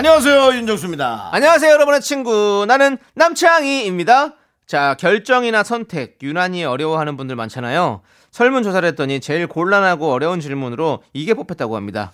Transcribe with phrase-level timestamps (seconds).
[0.00, 1.30] 안녕하세요 윤정수입니다.
[1.32, 2.66] 안녕하세요, 여러분의 친구.
[2.68, 4.34] 나는 남창희입니다.
[4.66, 8.02] 자, 결정이나 선택, 유난히 어려워하는 분들 많잖아요.
[8.30, 12.12] 설문 조사를 했더니 제일 곤란하고 어려운 질문으로 이게 뽑혔다고 합니다.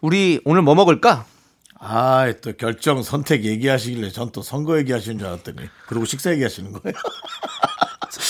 [0.00, 1.24] 우리 오늘 뭐 먹을까?
[1.82, 6.94] 아 또 결정 선택 얘기하시길래 전 또 선거 얘기하시는 줄 알았더니 그리고 식사 얘기하시는 거예요.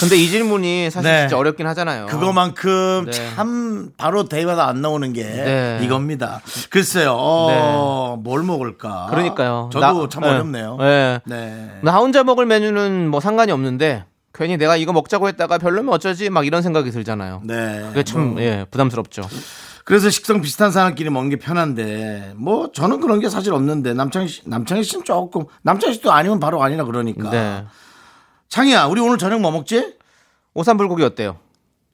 [0.01, 1.21] 근데 이 질문이 사실 네.
[1.21, 2.07] 진짜 어렵긴 하잖아요.
[2.07, 3.35] 그거만큼 네.
[3.35, 5.81] 참 바로 대화가 안 나오는 게 네.
[5.83, 6.41] 이겁니다.
[6.71, 9.07] 글쎄요, 어, 뭘 먹을까?
[9.11, 9.71] 그러니까요.
[9.73, 10.29] 저도 나- 참 네.
[10.29, 10.77] 어렵네요.
[10.81, 11.21] 네.
[11.25, 11.71] 네.
[11.83, 16.31] 나 혼자 먹을 메뉴는 뭐 상관이 없는데 괜히 내가 이거 먹자고 했다가 별로면 어쩌지?
[16.31, 17.43] 막 이런 생각이 들잖아요.
[17.45, 17.83] 네.
[17.89, 19.23] 그게 참 뭐, 예, 부담스럽죠.
[19.85, 24.43] 그래서 식성 비슷한 사람끼리 먹는 게 편한데 뭐 저는 그런 게 사실 없는데 남창희 씨,
[24.47, 27.67] 남창희 씨는 조금 남창희 씨도 아니면 바로 아니라 그러니까.
[28.51, 28.57] 네.
[28.57, 29.95] 창희야, 우리 오늘 저녁 뭐 먹지?
[30.55, 31.39] 오삼불고기 어때요?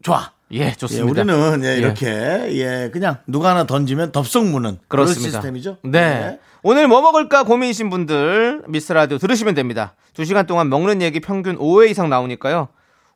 [0.03, 0.33] 좋아.
[0.53, 1.23] 예, 예, 좋습니다.
[1.23, 1.77] 우리는 예, 예.
[1.77, 5.07] 이렇게 예 그냥 누가 하나 던지면 덥석 무는 그런.
[5.07, 5.79] 시스템이죠.
[5.83, 6.39] 네.
[6.63, 9.95] 오늘 뭐 먹을까 고민이신 분들 미스 라디오 들으시면 됩니다.
[10.15, 12.69] 두 시간 동안 먹는 얘기 평균 5회 이상 나오니까요.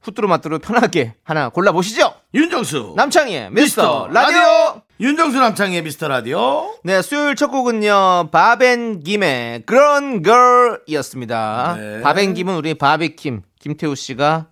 [0.02, 2.12] 후뚜루 마뚜루 편하게 하나 골라 보시죠.
[2.34, 4.82] 윤정수 남창희의 미스터 라디오.
[5.00, 6.74] 윤정수 남창희의 미스터 라디오.
[6.84, 8.28] 네, 수요일 첫 곡은요.
[8.30, 11.76] 바벤김의 그런 걸이었습니다.
[11.78, 12.00] 네.
[12.02, 14.48] 바벤김은 우리 바비킴 김태우 씨가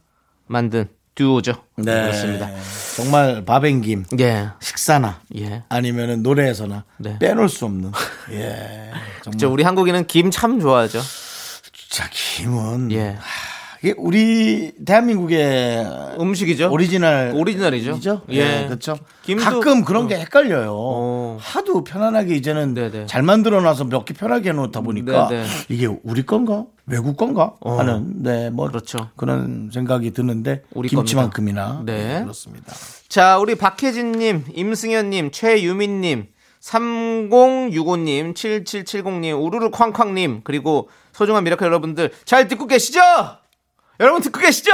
[0.46, 1.52] 만든 듀오죠.
[1.76, 1.84] 네.
[2.02, 2.48] 그렇습니다.
[2.96, 4.48] 정말 밥 and 김 예.
[4.60, 5.64] 식사나 예.
[5.68, 7.18] 아니면은 노래에서나 네.
[7.18, 7.92] 빼놓을 수 없는
[8.32, 8.90] 예
[9.24, 11.00] 정말 저 우리 한국인은 김 참 좋아하죠.
[11.72, 13.18] 진짜 김은 예.
[13.82, 15.86] 이게 우리 대한민국의
[16.18, 16.68] 음식이죠.
[16.72, 17.92] 오리지널 오리지널이죠.
[17.92, 18.22] 이죠?
[18.30, 18.36] 예.
[18.62, 18.98] 예, 그렇죠.
[19.24, 20.18] 김도- 가끔 그런 게 어.
[20.18, 20.70] 헷갈려요.
[20.72, 21.38] 어.
[21.40, 23.06] 하도 편안하게 이제는 네네.
[23.06, 25.46] 잘 만들어놔서 몇 개 편하게 해놓다 보니까 네네.
[25.68, 27.78] 이게 우리 건가 외국 건가 어.
[27.78, 29.10] 하는 네뭐 그렇죠.
[29.16, 31.82] 그런 생각이 드는데 우리 김치만큼이나.
[31.84, 32.14] 네.
[32.18, 32.72] 네, 그렇습니다.
[33.08, 36.26] 자, 우리 박혜진님, 임승현님, 최유민님,
[36.60, 43.00] 3065님, 7770님, 우르르 쾅쾅님, 그리고 소중한 미라클 여러분들 잘 듣고 계시죠?
[44.00, 44.72] 여러분 듣고 계시죠?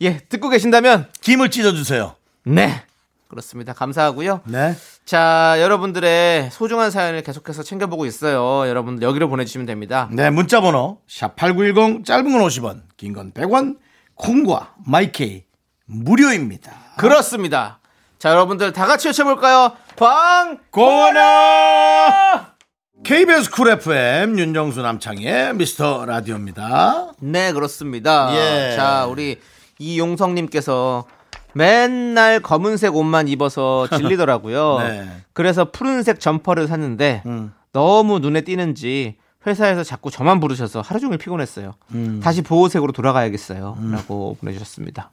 [0.00, 2.14] 예, 듣고 계신다면, 김을 찢어주세요.
[2.44, 2.82] 네.
[3.28, 3.72] 그렇습니다.
[3.72, 4.40] 감사하고요.
[4.46, 4.74] 네.
[5.04, 8.66] 자, 여러분들의 소중한 사연을 계속해서 챙겨보고 있어요.
[8.68, 10.08] 여러분들 여기로 보내주시면 됩니다.
[10.10, 13.76] 네, 문자번호 샵8910 짧은 건 50원, 긴 건 100원,
[14.14, 15.44] 콩과 My K
[15.84, 16.72] 무료입니다.
[16.96, 17.80] 그렇습니다.
[18.18, 19.72] 자, 여러분들 다 같이 외쳐볼까요?
[19.96, 20.58] 광!
[20.70, 22.54] 고나
[23.04, 27.12] KBS 쿨 FM 윤정수 남창희의 미스터 라디오입니다.
[27.20, 28.30] 네, 그렇습니다.
[28.34, 28.74] 예.
[28.76, 29.38] 자, 우리
[29.78, 31.06] 이용성님께서
[31.54, 34.78] 맨날 검은색 옷만 입어서 질리더라고요.
[34.80, 35.08] 네.
[35.32, 37.52] 그래서 푸른색 점퍼를 샀는데 음.
[37.72, 39.16] 너무 눈에 띄는지
[39.46, 41.74] 회사에서 자꾸 저만 부르셔서 하루 종일 피곤했어요.
[41.92, 42.20] 음.
[42.22, 43.78] 다시 보호색으로 돌아가야겠어요.
[43.92, 45.10] 라고 보내주셨습니다.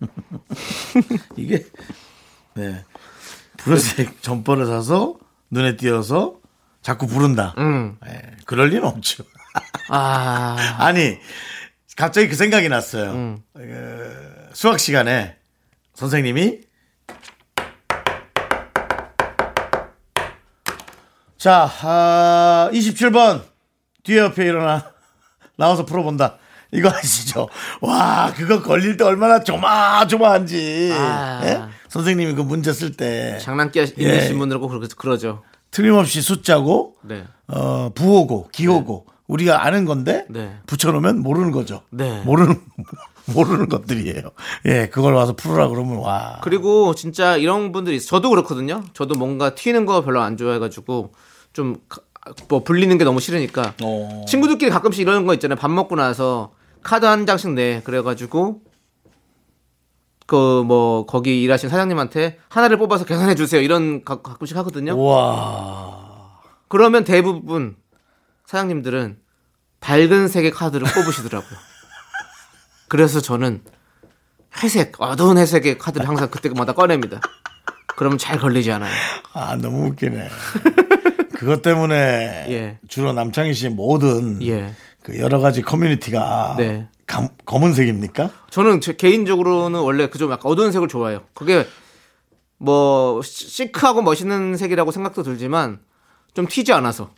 [1.38, 1.64] 이게
[2.56, 2.84] 네
[3.58, 5.16] 푸른색 점퍼를 사서
[5.52, 6.45] 눈에 띄어서
[6.86, 7.56] 자꾸 부른다.
[7.58, 7.98] 음.
[8.06, 9.24] 네, 그럴 리는 없죠.
[9.90, 11.18] 아, 아니
[11.98, 13.12] 갑자기 그 생각이 났어요.
[13.12, 13.40] 음.
[13.56, 15.36] 그, 수학 시간에
[15.96, 16.60] 선생님이
[21.40, 23.42] 자 아, 27번
[24.04, 24.92] 뒤에 옆에 일어나
[25.58, 26.38] 나와서 풀어본다.
[26.72, 27.50] 이거 아시죠?
[27.82, 31.42] 와 그거 걸릴 때 얼마나 조마조마한지 아.
[31.46, 31.62] 예?
[31.88, 34.34] 선생님이 그 문제 쓸 때 장난기 있는 예.
[34.34, 35.42] 분들하고 그러, 그러죠.
[35.76, 37.26] 틀림없이 숫자고 네.
[37.48, 40.58] 어, 부호고 기호고 우리가 아는 건데 네.
[40.68, 41.82] 붙여놓으면 모르는 거죠.
[41.90, 42.22] 네.
[42.24, 42.62] 모르는
[43.34, 44.22] 모르는 것들이에요.
[44.68, 46.40] 예, 그걸 와서 풀으라 그러면 와.
[46.44, 48.08] 그리고 진짜 이런 분들이 있어요.
[48.08, 48.84] 저도 그렇거든요.
[48.94, 51.14] 저도 뭔가 튀는 거 별로 안 좋아해가지고
[51.54, 51.78] 좀
[52.50, 54.26] 뭐 불리는 게 너무 싫으니까 어.
[54.28, 55.58] 친구들끼리 가끔씩 이런 거 있잖아요.
[55.58, 56.52] 밥 먹고 나서
[56.82, 58.62] 카드 한 장씩 내 그래가지고
[60.26, 63.62] 그 뭐 거기 일하신 사장님한테 하나를 뽑아서 계산해 주세요.
[63.62, 65.00] 이런 가, 가끔씩 하거든요.
[65.00, 66.42] 와.
[66.68, 67.76] 그러면 대부분
[68.46, 69.18] 사장님들은
[69.80, 71.60] 밝은 색의 카드를 뽑으시더라고요.
[72.88, 73.62] 그래서 저는
[74.64, 77.20] 회색, 어두운 회색의 카드를 항상 그때마다 꺼냅니다.
[77.96, 78.94] 그러면 잘 걸리지 않아요.
[79.34, 80.28] 아, 너무 웃기네.
[81.36, 82.80] 그것 때문에 예.
[82.88, 84.74] 주로 남창희 씨의 모든 예.
[85.04, 86.88] 그 여러 가지 커뮤니티가 네.
[87.08, 88.30] 감- 검은색입니까?
[88.50, 91.22] 저는 제 개인적으로는 원래 그 좀 약간 어두운 색을 좋아해요.
[91.34, 91.68] 그게
[92.58, 95.80] 뭐 시- 시크하고 멋있는 색이라고 생각도 들지만
[96.34, 97.12] 좀 튀지 않아서.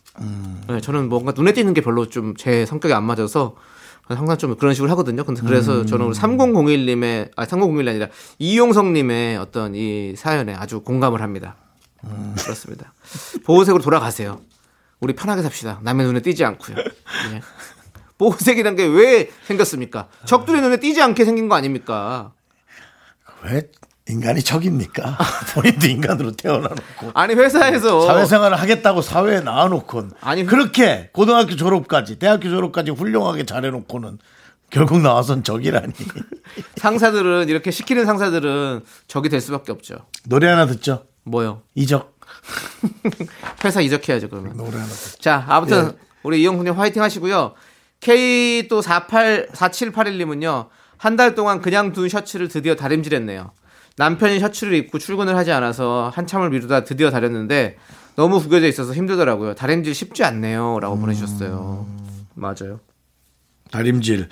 [0.68, 3.56] 네, 저는 뭔가 눈에 띄는 게 별로 좀 제 성격에 안 맞아서
[4.04, 5.24] 항상 좀 그런 식으로 하거든요.
[5.24, 8.08] 근데 그래서 저는 3001님의 아 3001이 아니라
[8.40, 11.56] 이용성님의 어떤 이 사연에 아주 공감을 합니다.
[12.42, 12.94] 그렇습니다.
[13.46, 14.40] 보호색으로 돌아가세요.
[15.00, 15.80] 우리 편하게 삽시다.
[15.84, 16.78] 남의 눈에 띄지 않고요.
[18.18, 18.20] 예.
[18.20, 20.08] 보호색이란 게 왜 생겼습니까?
[20.26, 22.32] 적들의 눈에 띄지 않게 생긴 거 아닙니까?
[23.44, 23.70] 왜
[24.10, 25.18] 인간이 적입니까?
[25.54, 32.92] 본인도 인간으로 태어나놓고 아니 회사에서 사회생활을 하겠다고 사회에 나와놓고 아니, 그렇게 고등학교 졸업까지 대학교 졸업까지
[32.92, 34.18] 훌륭하게 잘해놓고는
[34.70, 35.94] 결국 나와선 적이라니
[36.78, 39.96] 상사들은 이렇게 시키는 상사들은 적이 될 수밖에 없죠.
[40.26, 41.62] 노래 하나 듣죠 뭐요?
[41.76, 42.18] 이적
[43.64, 44.56] 회사 이적해야죠 그러면.
[44.58, 45.92] 노래 하나 듣죠 자, 아무튼
[46.24, 47.54] 우리 이영훈님 화이팅 하시고요.
[48.00, 50.68] K 또 48, 4781님은요.
[50.98, 53.52] 한 달 동안 그냥 둔 셔츠를 드디어 다림질했네요.
[53.98, 57.78] 남편이 셔츠를 입고 출근을 하지 않아서 한참을 미루다 드디어 다렸는데
[58.16, 59.54] 너무 구겨져 있어서 힘들더라고요.
[59.56, 60.80] 다림질 쉽지 않네요.
[60.80, 61.88] 라고 보내주셨어요.
[62.36, 62.80] 맞아요.
[63.72, 64.30] 다림질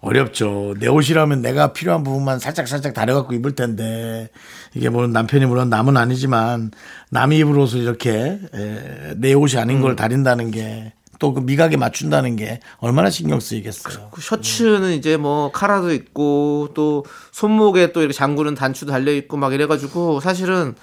[0.00, 0.74] 어렵죠.
[0.78, 4.30] 내 옷이라면 내가 필요한 부분만 살짝 살짝 다려갖고 입을 텐데
[4.74, 6.70] 이게 물론 남편이 물론 남은 아니지만
[7.10, 12.36] 남이 입을 옷을 이렇게 에, 내 옷이 아닌 걸 다린다는 게 또 그 미각에 맞춘다는
[12.36, 14.08] 게 얼마나 신경 쓰이겠어요.
[14.10, 19.52] 그 셔츠는 이제 뭐 카라도 있고 또 손목에 또 이렇게 잠그는 단추도 달려 있고 막
[19.52, 20.74] 이래가지고 사실은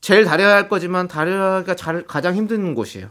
[0.00, 3.08] 제일 다려야 할 거지만 다려야가 잘 가장 힘든 곳이에요.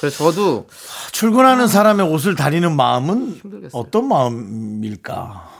[0.00, 0.66] 그래서 저도
[1.12, 3.80] 출근하는 사람의 옷을 다리는 마음은 힘들겠어요.
[3.80, 5.56] 어떤 마음일까?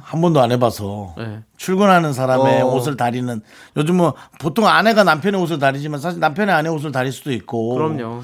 [0.00, 1.40] 한 번도 안 해봐서 네.
[1.56, 2.66] 출근하는 사람의 어.
[2.68, 3.40] 옷을 다리는
[3.76, 8.22] 요즘 뭐 보통 아내가 남편의 옷을 다리지만 사실 남편의 아내 옷을 다릴 수도 있고 그럼요.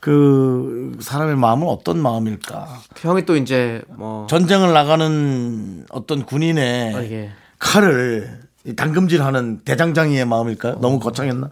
[0.00, 2.80] 그 사람의 마음은 어떤 마음일까?
[2.98, 8.40] 형이 또 이제 뭐 전쟁을 나가는 어떤 군인의 어, 이게 칼을
[8.76, 10.78] 당금질하는 대장장이의 마음일까요?
[10.80, 11.50] 너무 거창했나?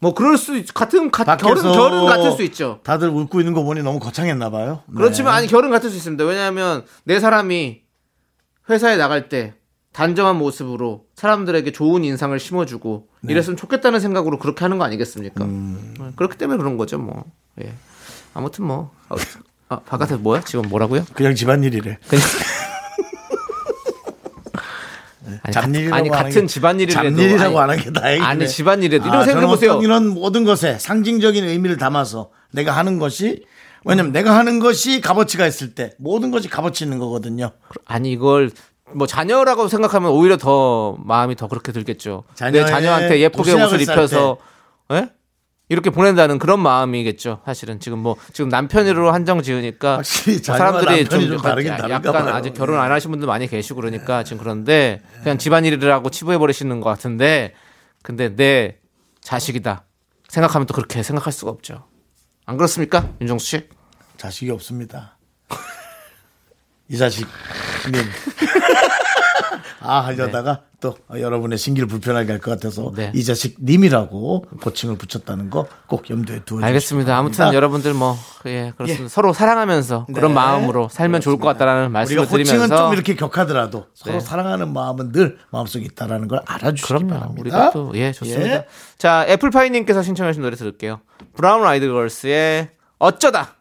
[0.00, 2.80] 뭐 그럴 수 있, 같은 가, 결은 결은 같을 수 있죠.
[2.84, 4.82] 다들 웃고 있는 거 보니 너무 거창했나 봐요.
[4.86, 4.94] 네.
[4.96, 6.24] 그렇지만 아니 결은 같을 수 있습니다.
[6.24, 7.80] 왜냐하면 내 사람이
[8.70, 9.54] 회사에 나갈 때
[9.98, 13.32] 단정한 모습으로 사람들에게 좋은 인상을 심어주고 네.
[13.32, 15.42] 이랬으면 좋겠다는 생각으로 그렇게 하는 거 아니겠습니까?
[15.42, 15.92] 음.
[15.98, 17.24] 네, 그렇기 때문에 그런 거죠, 뭐.
[17.60, 17.72] 예.
[18.32, 18.92] 아무튼 뭐.
[19.08, 19.16] 어,
[19.68, 20.42] 아, 바깥에 뭐야?
[20.42, 21.04] 지금 뭐라고요?
[21.14, 21.98] 그냥 집안일이래.
[22.08, 22.24] 그냥
[25.42, 28.24] 아니, 잡일이라고 아니 하는 같은 게- 집안일이라도 잡일이라고 아니, 하는 게 다행이네.
[28.24, 29.80] 아니 집안일이라도 이런 아, 생각해 보세요.
[29.82, 33.42] 이런 모든 것에 상징적인 의미를 담아서 내가 하는 것이
[33.84, 37.52] 왜냐면 내가 하는 것이 값어치가 있을 때 모든 것이 값어치 있는 거거든요.
[37.84, 38.50] 아니 이걸
[38.94, 42.24] 뭐 자녀라고 생각하면 오히려 더 마음이 더 그렇게 들겠죠.
[42.52, 44.38] 내 자녀한테 예쁘게 옷을 쌀 입혀서
[44.92, 45.10] 예?
[45.70, 47.42] 이렇게 보낸다는 그런 마음이겠죠.
[47.44, 52.34] 사실은 지금 뭐 지금 남편으로 한정 지으니까 확실히 뭐 사람들이 좀 약간- 다르긴 약간 봐요.
[52.34, 56.88] 아직 결혼 안 하신 분들 많이 계시고 그러니까 지금 그런데 그냥 집안일이라고 치부해 버리시는 것
[56.88, 57.52] 같은데
[58.02, 58.78] 근데 내
[59.20, 59.84] 자식이다
[60.28, 61.84] 생각하면 또 그렇게 생각할 수가 없죠.
[62.46, 63.68] 안 그렇습니까, 윤정수 씨?
[64.16, 65.18] 자식이 없습니다.
[66.88, 67.28] 이 자식님.
[69.80, 73.10] 아 하려다가 또 여러분의 신기를 불편하게 할 것 같아서 네.
[73.14, 77.16] 이 자식 님이라고 호칭을 붙였다는 거 꼭 염두에 두어 알겠습니다.
[77.16, 78.16] 아무튼 여러분,들 뭐,
[78.46, 79.08] 예, 그렇습니다.
[79.08, 80.34] 서로 사랑하면서 그런 네.
[80.34, 82.76] 마음으로 살면 좋을 것 같다라는 우리가 말씀을 호칭은 드리면서.
[82.76, 84.20] 좀 이렇게 격하더라도 서로 네.
[84.20, 87.08] 사랑하는 마음은 늘 마음속에 있다라는 걸 알아주시기 그럼요.
[87.08, 87.40] 바랍니다.
[87.40, 88.50] 우리가 또, 예, 좋습니다.
[88.54, 88.66] 예.
[88.98, 91.00] 자, 애플파이 님께서 신청하신 노래 들을게요.
[91.34, 93.54] 브라운 아이드 걸스의 어쩌다.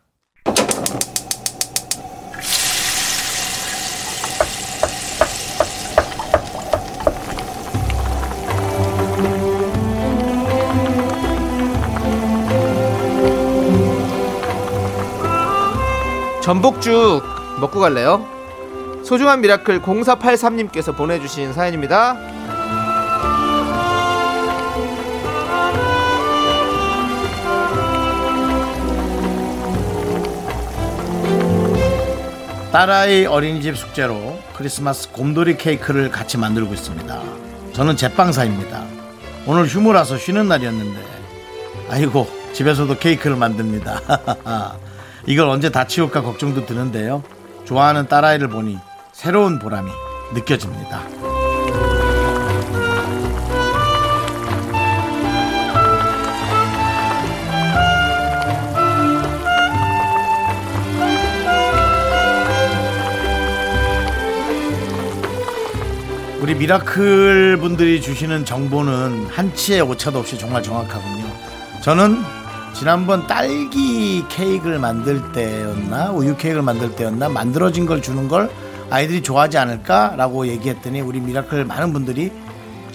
[16.47, 17.23] 전복죽
[17.59, 18.25] 먹고 갈래요?
[19.03, 22.15] 소중한 미라클 0483님께서 보내주신 사연입니다.
[32.71, 37.23] 딸아이 어린이집 숙제로 크리스마스 곰돌이 케이크를 같이 만들고 있습니다.
[37.73, 38.85] 저는 제빵사입니다.
[39.45, 40.97] 오늘 휴무라서 쉬는 날이었는데
[41.89, 44.77] 아이고 집에서도 케이크를 만듭니다.
[45.27, 47.21] 이걸 언제 다 치울까 걱정도 드는데요.
[47.65, 48.79] 좋아하는 딸아이를 보니
[49.11, 49.91] 새로운 보람이
[50.33, 51.01] 느껴집니다.
[66.39, 71.25] 우리 미라클 분들이 주시는 정보는 한치의 오차도 없이 정말 정확하군요.
[71.81, 72.36] 저는
[72.77, 78.51] 지난번 딸기 케이크를 만들 때였나 우유 케이크를 만들 때였나 만들어진 걸 주는 걸
[78.91, 82.31] 아이들이 좋아하지 않을까라고 얘기했더니 우리 미라클 많은 분들이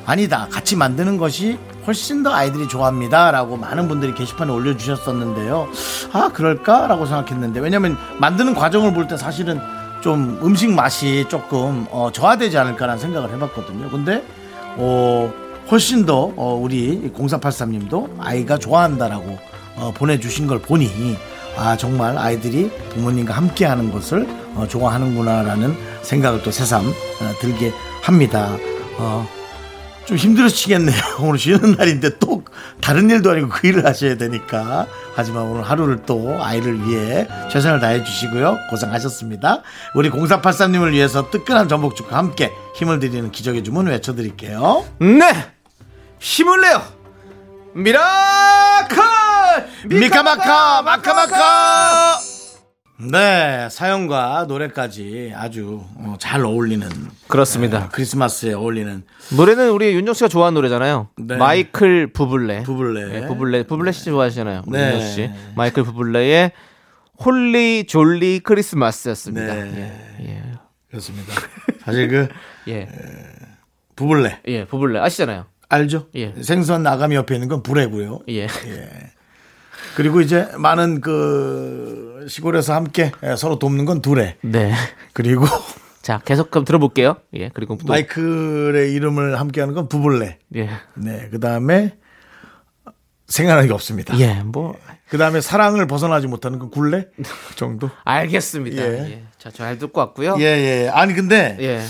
[0.06, 5.68] 아니다 같이 만드는 것이 훨씬 더 아이들이 좋아합니다라고 많은 분들이 게시판에 올려주셨었는데요.
[6.12, 9.60] 아 그럴까라고 생각했는데 왜냐면 만드는 과정을 볼 때 사실은
[10.00, 13.90] 좀 음식 맛이 조금 어, 저하되지 않을까라는 생각을 해봤거든요.
[13.90, 14.24] 근데
[14.76, 15.32] 어,
[15.70, 19.38] 훨씬 더 어, 우리 0483님도 아이가 좋아한다라고
[19.76, 21.16] 어, 보내주신 걸 보니
[21.56, 26.92] 아 정말 아이들이 부모님과 함께하는 것을 어, 좋아하는구나라는 생각을 또 새삼 어,
[27.40, 28.56] 들게 합니다.
[28.98, 29.28] 어,
[30.04, 31.00] 좀 힘들어지겠네요.
[31.22, 32.42] 오늘 쉬는 날인데 또
[32.80, 34.86] 다른 일도 아니고 그 일을 하셔야 되니까.
[35.14, 38.58] 하지만 오늘 하루를 또 아이를 위해 최선을 다해 주시고요.
[38.70, 39.62] 고생하셨습니다.
[39.94, 44.84] 우리 0483님을 위해서 뜨끈한 전복죽과 함께 힘을 드리는 기적의 주문 외쳐드릴게요.
[45.00, 45.52] 네!
[46.18, 46.82] 힘을 내요!
[47.74, 48.71] miracle!
[50.00, 52.18] 미카마카 마카마카
[53.10, 56.88] 네 사연과 노래까지 아주 어, 잘 어울리는
[57.28, 57.84] 그렇습니다.
[57.84, 59.02] 어, 크리스마스에 어울리는
[59.36, 61.08] 노래는 우리 윤정 씨가 좋아하는 노래잖아요.
[61.16, 61.36] 네.
[61.36, 62.62] 마이클 부블레.
[62.62, 63.20] 부블레.
[63.20, 63.64] 네, 부블레.
[63.64, 64.62] 부블레 씨 좋아하시잖아요.
[64.66, 64.92] 우리 네.
[64.94, 65.30] 윤정 씨.
[65.56, 66.52] 마이클 부블레의
[67.24, 69.54] Holly Jolly Christmas였습니다.
[69.54, 69.72] 네.
[70.20, 70.26] 예.
[70.28, 70.42] 예.
[70.88, 71.32] 그렇습니다
[71.84, 72.28] 사실 그
[72.68, 72.88] 예.
[73.96, 75.46] 부블레 예, 부블레 아시잖아요.
[75.68, 76.06] 알죠?
[76.14, 76.34] 예.
[76.42, 78.20] 생선 아가미 옆에 있는 건 부레고요.
[78.28, 78.46] 예.
[79.96, 84.36] 그리고 이제 많은 그 시골에서 함께 서로 돕는 건 두레.
[84.42, 84.72] 네.
[85.12, 85.46] 그리고
[86.02, 87.16] 자, 계속 그럼 들어볼게요.
[87.34, 87.48] 예.
[87.50, 90.38] 그리고 또 마이클의 이름을 함께하는 건 부블레.
[90.56, 90.70] 예.
[90.96, 91.94] 네, 그 다음에
[93.28, 94.18] 생각나는 게 없습니다.
[94.18, 94.74] 예, 뭐
[95.12, 97.22] 그 다음에 사랑을 벗어나지 못하는 건 굴레 그
[97.56, 97.90] 정도.
[98.04, 98.82] 알겠습니다.
[98.82, 98.98] 예.
[99.10, 99.22] 예.
[99.36, 100.36] 자, 잘 듣고 왔고요.
[100.38, 100.88] 예, 예.
[100.88, 101.82] 아니 근데 예.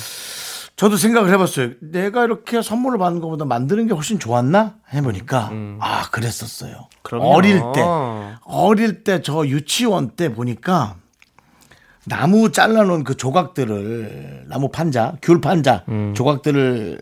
[0.82, 1.74] 저도 생각을 해봤어요.
[1.78, 6.72] 내가 이렇게 선물을 받는 것보다 만드는 게 훨씬 좋았나 해보니까 아 그랬었어요.
[6.72, 6.98] 음.
[7.02, 7.28] 그럼요.
[7.28, 7.84] 어릴 때,
[8.42, 10.96] 어릴 때 저 유치원 때 보니까
[12.04, 16.14] 나무 잘라놓은 그 조각들을 나무 판자, 귤 판자 음.
[16.16, 17.00] 조각들을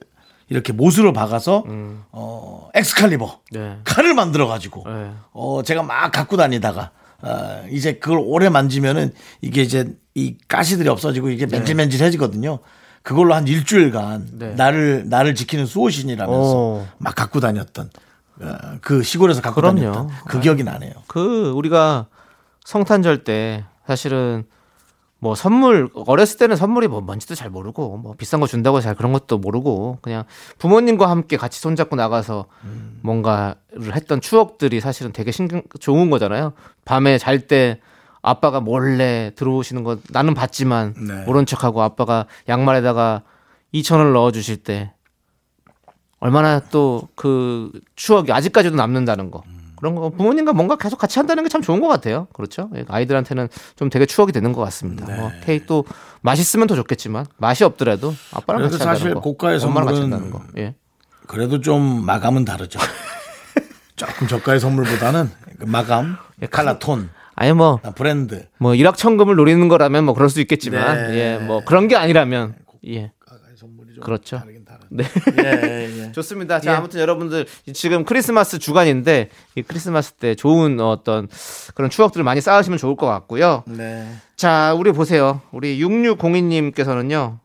[0.50, 1.64] 이렇게 못으로 박아서
[2.12, 3.78] 어 엑스칼리버 네.
[3.84, 5.10] 칼을 만들어 가지고 네.
[5.32, 6.90] 어 제가 막 갖고 다니다가
[7.22, 12.58] 어, 이제 그걸 오래 만지면은 이게 이제 이 가시들이 없어지고 이게 맨질맨질해지거든요.
[13.02, 14.54] 그걸로 한 일주일간 네.
[14.54, 16.86] 나를 나를 지키는 수호신이라면서 오.
[16.98, 17.90] 막 갖고 다녔던
[18.42, 19.80] 어, 그 시골에서 갖고 그럼요.
[19.80, 20.92] 다녔던 그 기억이 나네요.
[21.06, 22.06] 그 우리가
[22.64, 24.44] 성탄절 때 사실은
[25.18, 29.12] 뭐 선물 어렸을 때는 선물이 뭐 뭔지도 잘 모르고 뭐 비싼 거 준다고 잘 그런
[29.12, 30.24] 것도 모르고 그냥
[30.58, 32.46] 부모님과 함께 같이 손잡고 나가서
[33.02, 36.52] 뭔가를 했던 추억들이 사실은 되게 신경 좋은 거잖아요.
[36.86, 37.80] 밤에 잘 때
[38.22, 41.24] 아빠가 몰래 들어오시는 거 나는 봤지만 네.
[41.24, 43.22] 모른 척하고 아빠가 양말에다가
[43.74, 44.92] 2천 원을 넣어 주실 때
[46.18, 49.42] 얼마나 또 그 추억이 아직까지도 남는다는 거.
[49.76, 52.26] 그런 거 부모님과 뭔가 계속 같이 한다는 게 참 좋은 것 같아요.
[52.34, 52.68] 그렇죠?
[52.76, 55.06] 예, 아이들한테는 좀 되게 추억이 되는 것 같습니다.
[55.06, 55.16] 네.
[55.18, 55.86] 뭐 케이크도
[56.20, 60.30] 맛있으면 더 좋겠지만 맛이 없더라도 아빠랑 같이 한다는 사실 거, 고가의 엄마랑 같이 선물은 한다는
[60.30, 60.60] 거.
[60.60, 60.74] 예.
[61.26, 62.78] 그래도 좀 마감은 다르죠.
[63.96, 67.08] 조금 저가의 선물보다는 그 마감, 예, 칼라톤,
[67.40, 68.46] 아니 뭐 브랜드.
[68.58, 71.14] 뭐 일확천금을 노리는 거라면 뭐 그럴 수 있겠지만 네.
[71.14, 72.54] 예, 뭐 그런 게 아니라면
[72.86, 73.12] 예.
[74.02, 74.38] 그렇죠.
[74.38, 74.80] 다르긴 다르.
[74.90, 75.04] 네.
[75.42, 76.12] 예, 예.
[76.12, 76.60] 좋습니다.
[76.60, 81.28] 자, 아무튼 여러분들 지금 크리스마스 주간인데 이 크리스마스 때 좋은 어떤
[81.74, 83.64] 그런 추억들을 많이 쌓으시면 좋을 것 같고요.
[83.66, 84.06] 네.
[84.36, 85.40] 자, 우리 보세요.
[85.50, 87.38] 우리 6602님께서는요.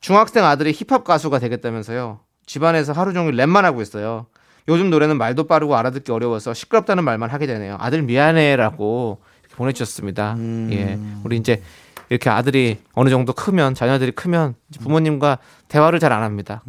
[0.00, 2.18] 중학생 아들이 힙합 가수가 되겠다면서요.
[2.46, 4.26] 집안에서 하루 종일 랩만 하고 있어요.
[4.68, 7.76] 요즘 노래는 말도 빠르고 알아듣기 어려워서 시끄럽다는 말만 하게 되네요.
[7.80, 9.18] 아들 미안해라고
[9.56, 10.36] 보내주셨습니다.
[10.72, 11.62] 예, 우리 이제
[12.08, 15.38] 이렇게 아들이 어느 정도 크면 자녀들이 크면 부모님과
[15.68, 16.62] 대화를 잘 안 합니다.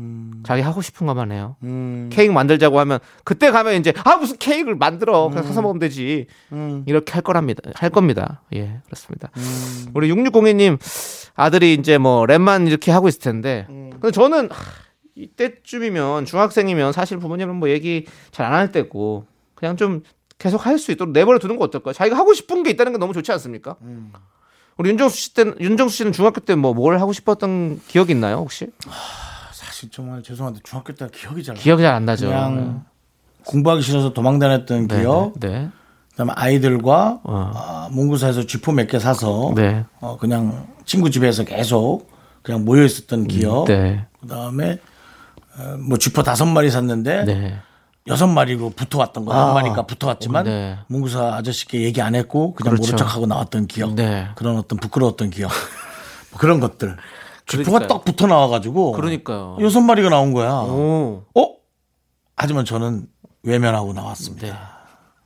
[0.43, 1.57] 자기 하고 싶은 것만 해요.
[1.63, 2.09] 음.
[2.13, 5.27] 케이크 만들자고 하면 그때 가면 이제 아 무슨 케이크를 만들어.
[5.29, 6.27] 그냥 사서 먹으면 되지.
[6.85, 7.61] 이렇게 할 거랍니다.
[7.75, 8.41] 할 겁니다.
[8.55, 9.29] 예 그렇습니다.
[9.93, 10.77] 우리 6602님
[11.35, 14.55] 아들이 이제 뭐 랩만 이렇게 하고 있을 텐데 근데 저는 하,
[15.15, 20.03] 이때쯤이면 중학생이면 사실 부모님은 뭐 얘기 잘 안 할 때고 그냥 좀
[20.37, 23.13] 계속 할 수 있도록 내버려 두는 거 어떨까요 자기가 하고 싶은 게 있다는 게 너무
[23.13, 23.75] 좋지 않습니까
[24.77, 28.67] 우리 윤정수 씨 때는 윤정수 씨는 중학교 때 뭐 뭘 하고 싶었던 기억이 있나요 혹시
[29.53, 31.55] 사실 정말 죄송한데 중학교 때 기억이 잘.
[31.55, 32.83] 기억이 잘 안 나죠 그냥
[33.45, 35.33] 공부하기 싫어서 도망 다녔던 네, 기억.
[35.39, 35.69] 네.
[36.11, 37.51] 그다음에 아이들과 어.
[37.53, 39.85] 아, 문구사에서 쥐포 몇 개 사서 네.
[39.99, 42.09] 어, 그냥 친구 집에서 계속
[42.41, 43.65] 그냥 모여 있었던 기억.
[43.67, 44.05] 네.
[44.21, 44.77] 그다음에 어,
[45.79, 47.59] 뭐 쥐포 다섯 마리 샀는데 네.
[48.07, 49.33] 여섯 마리로 붙어왔던 거.
[49.33, 49.53] 한 아.
[49.53, 50.77] 마리가 붙어왔지만 네.
[50.87, 52.91] 문구사 아저씨께 얘기 안 했고 그냥 그렇죠.
[52.91, 53.93] 모른 척하고 나왔던 기억.
[53.93, 54.27] 네.
[54.35, 55.51] 그런 어떤 부끄러웠던 기억.
[56.31, 56.97] 뭐 그런 것들.
[57.47, 57.87] 쥐포가.
[57.87, 59.57] 떡 붙어 나와가지고 그러니까요.
[59.61, 60.51] 여섯 마리가 나온 거야.
[60.51, 61.23] 오.
[61.35, 61.47] 어?
[62.35, 63.05] 하지만 저는
[63.43, 64.72] 외면하고 나왔습니다.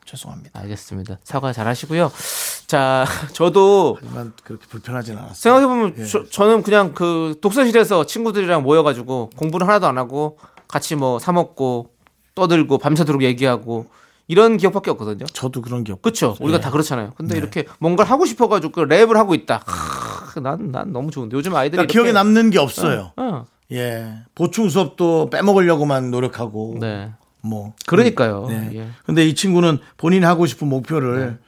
[0.08, 0.12] 네.
[0.12, 0.60] 죄송합니다.
[0.62, 1.18] 알겠습니다.
[1.24, 2.12] 사과 잘 하시고요.
[2.68, 5.34] 자, 저도 하지만 그렇게 불편하진 않았어요.
[5.36, 6.06] 생각해 보면 예.
[6.06, 10.38] 저, 저는 그냥 그 독서실에서 친구들이랑 모여 가지고 공부를 하나도 안 하고
[10.68, 11.92] 같이 뭐 사 먹고
[12.36, 13.88] 떠들고 밤새도록 얘기하고
[14.28, 15.26] 이런 기억밖에 없거든요.
[15.28, 16.02] 저도 그런 기억.
[16.02, 16.36] 그렇죠.
[16.42, 16.64] 우리가 네.
[16.64, 17.14] 다 그렇잖아요.
[17.16, 19.64] 근데 이렇게 뭔가를 하고 싶어가지고 그 랩을 하고 있다.
[20.42, 23.14] 난, 난 너무 좋은데 요즘 아이들이 그러니까 기억에 남는 게 없어요.
[23.18, 24.14] 어, 예.
[24.36, 26.76] 보충 수업도 빼먹으려고만 노력하고.
[26.80, 27.12] 네.
[27.42, 27.74] 뭐.
[27.86, 28.48] 그러니까요.
[28.48, 28.70] 네.
[28.74, 28.88] 예.
[29.06, 31.40] 근데 이 친구는 본인이 하고 싶은 목표를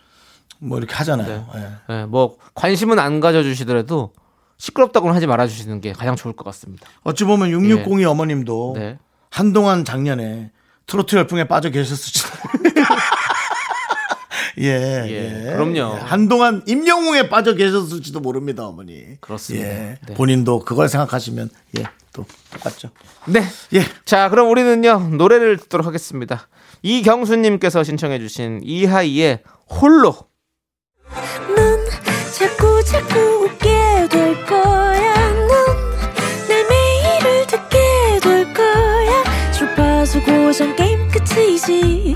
[0.60, 1.48] 뭐 이렇게 하잖아요.
[1.56, 1.94] 예.
[1.94, 4.14] 예, 뭐 관심은 안 가져주시더라도
[4.58, 6.88] 시끄럽다고는 하지 말아주시는 게 가장 좋을 것 같습니다.
[7.04, 9.00] 어찌 보면 6602 어머님도 네.
[9.32, 10.52] 한동안 작년에
[10.86, 12.28] 트로트 열풍에 빠져 계셨을지도.
[14.60, 15.54] 예, 예, 예.
[15.54, 15.96] 그럼요.
[15.96, 19.20] 예, 한동안 임영웅에 빠져 계셨을지도 모릅니다, 어머니.
[19.22, 19.68] 그렇습니다.
[19.68, 19.98] 예.
[20.08, 20.14] 네.
[20.16, 21.50] 본인도 그걸 생각하시면
[21.80, 22.90] 예, 또 똑같죠.
[23.28, 23.44] 네.
[23.74, 23.84] 예.
[24.06, 26.48] 자, 그럼 우리는요, 노래를 듣도록 하겠습니다.
[26.82, 30.16] 이경수님께서 신청해주신 이하이의 홀로.
[31.56, 31.86] 넌
[32.38, 35.30] 자꾸 자꾸 웃게 될 거야.
[36.48, 39.52] 넌내 매일을 듣게 될 거야.
[39.52, 42.16] 주파수 고정 게임 끝이지.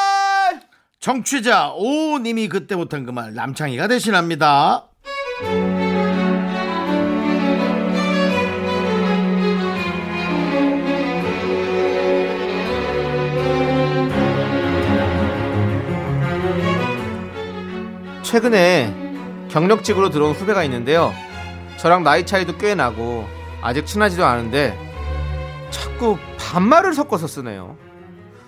[1.01, 4.87] 정취자 오님이 그때 못한 그 말 남창희가 대신합니다.
[18.23, 18.93] 최근에
[19.49, 21.11] 경력직으로 들어온 후배가 있는데요.
[21.77, 23.25] 저랑 나이 차이도 꽤 나고
[23.61, 24.77] 아직 친하지도 않은데
[25.69, 27.75] 자꾸 반말을 섞어서 쓰네요.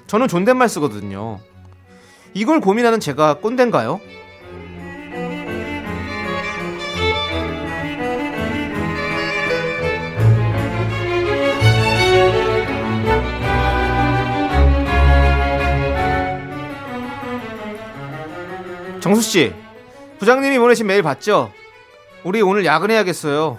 [0.07, 1.39] 저는 존댓말 쓰거든요.
[2.33, 3.99] 이걸 고민하는 제가 꼰대인가요?
[18.99, 19.53] 정수 씨,
[20.17, 21.51] 부장님이 보내신 메일 봤죠?
[22.23, 23.57] 우리 오늘 야근해야겠어요.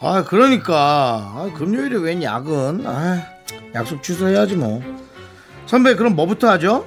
[0.00, 2.84] 아 그러니까 아, 금요일에 웬 야근?
[2.86, 3.20] 아,
[3.74, 4.80] 약속 취소해야지 뭐.
[5.66, 6.86] 선배 그럼 뭐부터 하죠?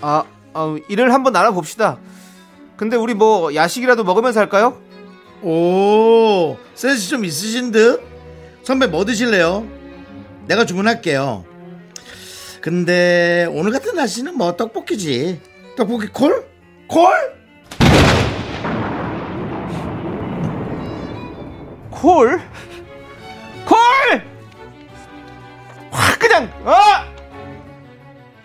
[0.00, 1.98] 아, 아, 일을 한번 나눠봅시다.
[2.76, 4.80] 근데 우리 뭐 야식이라도 먹으면서 할까요?
[5.42, 8.02] 오 센스 좀 있으신 듯.
[8.62, 9.66] 선배 뭐 드실래요?
[10.46, 11.44] 내가 주문할게요.
[12.60, 15.40] 근데 오늘 같은 날씨는 뭐 떡볶이지.
[15.76, 16.44] 떡볶이 콜?
[16.88, 17.06] 콜?
[21.90, 22.40] 콜?
[23.64, 24.22] 콜!
[25.90, 27.15] 확 그냥 어!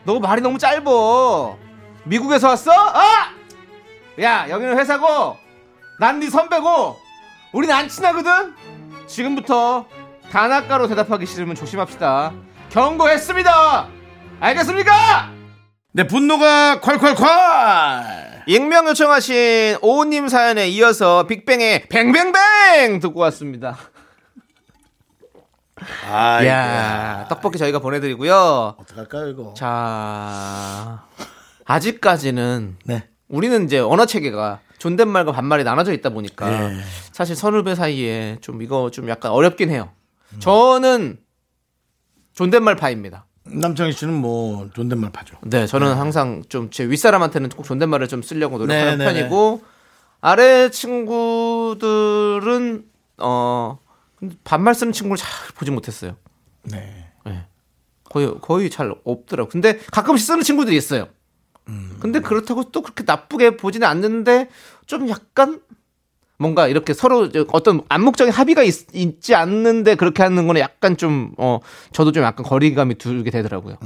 [0.03, 1.57] 너 말이 너무 짧어.
[2.03, 2.71] 미국에서 왔어?
[2.71, 3.31] 아!
[4.21, 5.37] 야 여기는 회사고
[5.99, 6.97] 난 네 선배고
[7.53, 8.53] 우린 안 친하거든.
[9.07, 9.85] 지금부터
[10.31, 12.31] 단아가로 대답하기 싫으면 조심합시다.
[12.71, 13.87] 경고했습니다.
[14.39, 15.29] 알겠습니까?
[15.93, 18.41] 내 분노가 콸콸콸.
[18.47, 23.77] 익명 요청하신 오님 사연에 이어서 빅뱅의 뱅뱅뱅 듣고 왔습니다.
[26.09, 28.75] 아, 이야, 떡볶이 저희가 보내드리고요.
[28.77, 29.53] 어떡할까요 이거?
[29.57, 31.03] 자,
[31.65, 33.07] 아직까지는 네.
[33.27, 36.79] 우리는 이제 언어 체계가 존댓말과 반말이 나눠져 있다 보니까 네.
[37.11, 39.89] 사실 선후배 사이에 좀 이거 좀 약간 어렵긴 해요.
[40.39, 41.17] 저는
[42.33, 43.25] 존댓말 파입니다.
[43.43, 45.35] 남창희 씨는 뭐 존댓말 파죠.
[45.43, 49.61] 네, 저는 항상 좀 제 윗사람한테는 꼭 존댓말을 좀 쓰려고 노력하는 네, 네, 편이고
[50.21, 50.69] 아래
[51.81, 52.83] 친구들은
[53.17, 53.77] 어
[54.43, 56.15] 반말 쓰는 친구를 잘 보지 못했어요.
[56.63, 57.07] 네.
[57.25, 57.45] 네.
[58.03, 59.49] 거의 거의 잘 없더라고.
[59.49, 61.07] 근데 가끔씩 쓰는 친구들이 있어요.
[61.99, 64.49] 근데 그렇다고 또 그렇게 나쁘게 보지는 않는데
[64.87, 65.61] 좀 약간
[66.37, 71.59] 뭔가 이렇게 서로 어떤 암묵적인 합의가 있, 지 않는데 그렇게 하는 거는 약간 좀 어
[71.93, 73.77] 저도 좀 약간 거리감이 들게 되더라고요.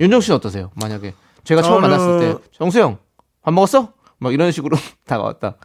[0.00, 0.70] 윤정 씨는 어떠세요?
[0.74, 1.14] 만약에
[1.44, 3.92] 제가 처음 저는- 만났을 때 정수 형밥 먹었어?
[4.18, 5.56] 막 이런 식으로 다가왔다.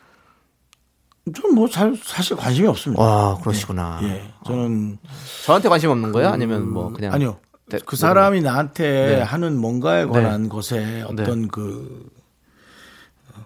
[1.34, 3.03] 저는 뭐 잘, 사실 관심이 없습니다.
[3.03, 3.99] 와 그러시구나.
[4.03, 4.23] 예.
[4.45, 4.97] 저는
[5.45, 6.29] 저한테 관심 없는 거예요?
[6.29, 7.38] 아니면 뭐 그냥 아니요.
[7.69, 9.21] 네, 그 사람이 나한테 네.
[9.21, 12.10] 하는 뭔가에 관한 것에 어떤 그
[13.34, 13.45] 어,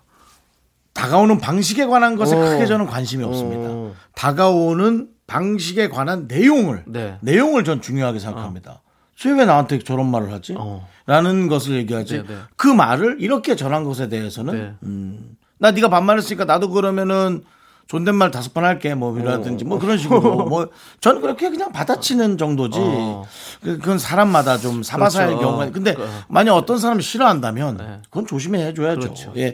[0.94, 2.40] 다가오는 방식에 관한 것에 오.
[2.40, 3.70] 크게 저는 관심이 없습니다.
[3.70, 3.94] 오.
[4.16, 7.18] 다가오는 방식에 관한 내용을 네.
[7.22, 8.82] 내용을 전 중요하게 생각합니다.
[9.18, 10.56] 쟤왜 나한테 저런 말을 하지?
[10.58, 10.88] 어.
[11.06, 12.24] 라는 것을 얘기하지.
[12.24, 12.38] 네, 네.
[12.56, 14.74] 그 말을 이렇게 전한 것에 대해서는 네.
[14.84, 17.44] 음, 나 네가 반말했으니까 나도 그러면은
[17.88, 20.68] 존댓말 다섯 번 할게 뭐 이라든지 뭐 그런 식으로 뭐
[21.02, 23.24] 저는 그렇게 그냥 받아치는 정도지 어.
[23.62, 25.46] 그- 그건 사람마다 좀 사바사의 그렇죠.
[25.46, 29.00] 경우가 근데 그- 만약 어떤 사람이 싫어한다면 그건 조심해 줘야죠.
[29.02, 29.34] 그렇죠.
[29.38, 29.54] 예.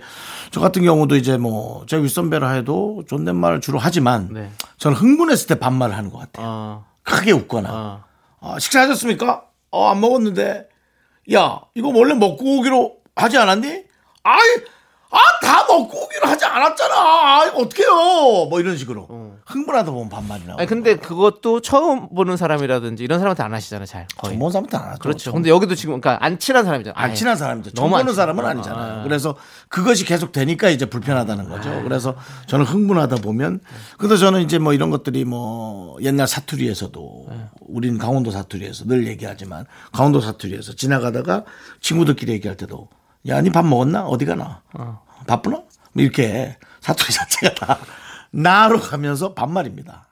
[0.52, 4.50] 저 같은 경우도 이제 뭐 제가 윗선배라 해도 존댓말을 주로 하지만 네.
[4.78, 6.46] 저는 흥분했을 때 반말을 하는 것 같아요.
[6.48, 8.04] 어, 크게 웃거나 어.
[8.40, 9.44] 아, 식사하셨습니까?
[9.72, 10.68] 어, 안 먹었는데.
[11.34, 13.84] 야, 이거 원래 먹고 오기로 하지 않았니?
[14.24, 14.40] 아이,
[15.12, 16.96] 아, 다 먹고 오기로 하지 않았잖아.
[16.96, 18.46] 아, 이거 어떡해요.
[18.50, 19.08] 뭐 이런 식으로.
[19.46, 20.58] 흥분하다 보면 반말이 나와.
[20.60, 24.34] 아니 근데 그것도 처음 보는 사람이라든지 이런 사람한테 안 하시잖아요, 잘 거의.
[24.34, 25.00] 전문 사람한테 안 하죠.
[25.00, 25.34] 그렇죠.
[25.34, 26.94] 근데 여기도 지금 그러니까 안 친한 사람이잖아요.
[26.98, 27.16] 안 아예.
[27.16, 27.72] 친한 사람이죠.
[27.72, 28.58] 처음 너무 안 보는 친한 사람은 사람.
[28.58, 29.00] 아니잖아요.
[29.02, 29.04] 아.
[29.04, 29.36] 그래서
[29.68, 31.82] 그것이 계속 되니까 이제 불편하다는 거죠.
[31.84, 32.16] 그래서
[32.48, 33.60] 저는 흥분하다 보면
[33.98, 37.28] 근데 저는 이제 뭐 이런 것들이 뭐 옛날 사투리에서도
[37.68, 41.44] 우린 강원도 사투리에서 늘 얘기하지만 강원도 사투리에서 지나가다가
[41.82, 42.88] 친구들끼리 얘기할 때도
[43.28, 44.06] 야, 니밥 먹었나?
[44.06, 44.62] 어디 가나?
[45.28, 45.58] 바쁘나?
[45.94, 47.80] 뭐 이렇게 사투리 자체가 다
[48.32, 50.08] 나로 가면서 반말입니다.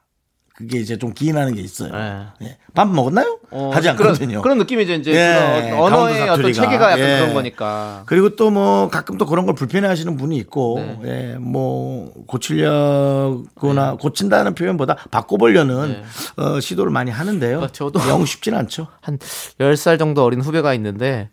[0.53, 1.89] 그게 이제 좀 기인하는 게 있어요.
[1.93, 2.25] 네.
[2.49, 2.57] 예.
[2.73, 3.39] 밥 먹었나요?
[3.49, 4.27] 어, 하지 않거든요.
[4.27, 4.91] 그런, 그런 느낌이죠.
[4.95, 6.51] 이제 예, 언어의 어떤.
[6.51, 7.19] 체계가 약간 예.
[7.19, 8.03] 그런 거니까.
[8.07, 11.31] 그리고 또 뭐 가끔 또 그런 걸 불편해 하시는 분이 있고, 네.
[11.31, 16.03] 예, 뭐 고치려거나 고친다는 표현보다 바꿔보려는
[16.35, 17.59] 어, 시도를 많이 하는데요.
[17.59, 17.65] 네.
[17.65, 18.01] 어, 저도.
[18.09, 18.87] 영 쉽진 않죠.
[19.01, 19.17] 한
[19.59, 21.29] 10살 정도 어린 후배가 있는데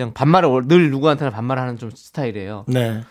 [0.00, 2.64] 그냥 반말을 늘 누구한테나 반말하는 좀 스타일이에요.
[2.68, 3.02] 네.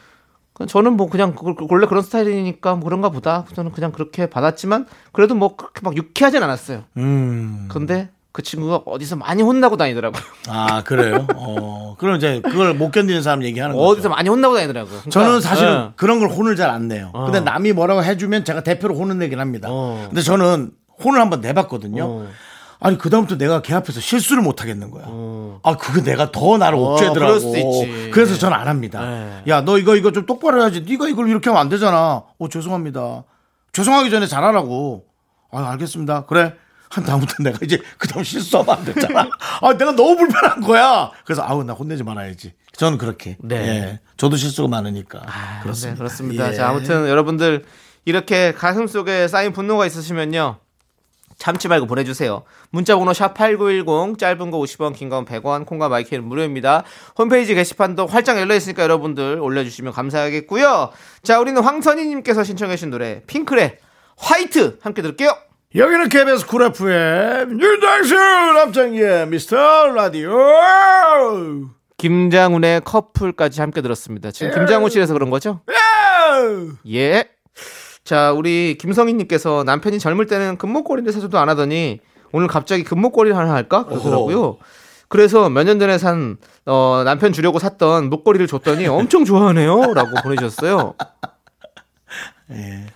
[0.68, 3.46] 저는 뭐 그냥 그걸 원래 그런 스타일이니까 뭐 그런가 보다.
[3.54, 6.84] 저는 그냥 그렇게 받았지만 그래도 뭐 그렇게 막 유쾌하진 않았어요.
[6.98, 7.68] 음.
[7.70, 10.22] 근데 그 친구가 어디서 많이 혼나고 다니더라고요.
[10.50, 11.26] 아, 그래요?
[11.36, 13.88] 어, 그럼 이제 그걸 못 견디는 사람 얘기하는 거죠.
[13.88, 15.00] 어디서 많이 혼나고 다니더라고요.
[15.02, 15.92] 그러니까, 저는 사실은 예.
[15.96, 17.12] 그런 걸 혼을 잘 안 내요.
[17.14, 17.26] 어.
[17.26, 19.70] 근데 남이 뭐라고 해주면 제가 대표로 혼을 내긴 합니다.
[19.72, 20.06] 어.
[20.10, 20.72] 근데 저는
[21.04, 22.04] 혼을 한번 내봤거든요.
[22.04, 22.28] 어.
[22.82, 25.04] 아니, 그다음부터 내가 걔 앞에서 실수를 못 하겠는 거야.
[25.08, 25.60] 어.
[25.64, 27.20] 아, 그거 내가 더 나를 어, 옥죄더라고.
[27.20, 28.12] 그럴 수도 있지.
[28.12, 29.02] 그래서 저는 안 합니다.
[29.02, 29.44] 네.
[29.48, 30.82] 야, 너 이거 이거 좀 똑바로 해야지.
[30.82, 32.24] 네가 이걸 이렇게 하면 안 되잖아.
[32.38, 33.24] 어, 죄송합니다.
[33.74, 35.06] 죄송하기 전에 잘하라고.
[35.52, 36.26] 아, 알겠습니다.
[36.26, 36.54] 그래.
[36.90, 39.30] 한 다음부터 내가 이제 그다음 실수하면 안 됐잖아.
[39.62, 41.12] 아, 내가 너무 불편한 거야.
[41.26, 42.54] 그래서 아우 나 혼내지 말아야지.
[42.74, 43.38] 저는 그렇게.
[43.42, 43.56] 네.
[43.58, 44.00] 예.
[44.18, 45.22] 저도 실수가 많으니까.
[45.26, 45.96] 아, 그렇습니다.
[45.96, 46.50] 네, 그렇습니다.
[46.52, 46.56] 예.
[46.56, 47.66] 자, 아무튼 여러분들
[48.06, 50.58] 이렇게 가슴 속에 쌓인 분노가 있으시면요.
[51.40, 52.44] 참지 말고 보내주세요.
[52.70, 56.84] 문자번호 샵8910 짧은 거 50원 긴 건 100원 콩과 마이크는 무료입니다.
[57.18, 60.92] 홈페이지 게시판도 활짝 열려있으니까 여러분들 올려주시면 감사하겠고요.
[61.24, 63.78] 자 우리는 황선희님께서 신청해 주신 노래 핑클의
[64.18, 65.32] White 함께 들을게요.
[65.76, 70.32] 여기는 KBS Cool FM 윤정수 남창희의 미스터 라디오
[71.98, 74.32] 김장훈의 커플까지 함께 들었습니다.
[74.32, 75.62] 지금 김장훈 씨에서 그런 거죠?
[76.88, 77.26] 예.
[78.10, 82.00] 자, 우리 김성희님께서 남편이 젊을 때는 금목걸이를 사줘도 안 하더니
[82.32, 83.86] 오늘 갑자기 금목걸이를 하나 할까?
[83.86, 84.58] 그러더라고요.
[85.10, 89.94] 그래서 몇 년 전에 산, 어, 남편 주려고 샀던 목걸이를 줬더니 엄청 좋아하네요.
[89.94, 90.96] 라고 보내주셨어요.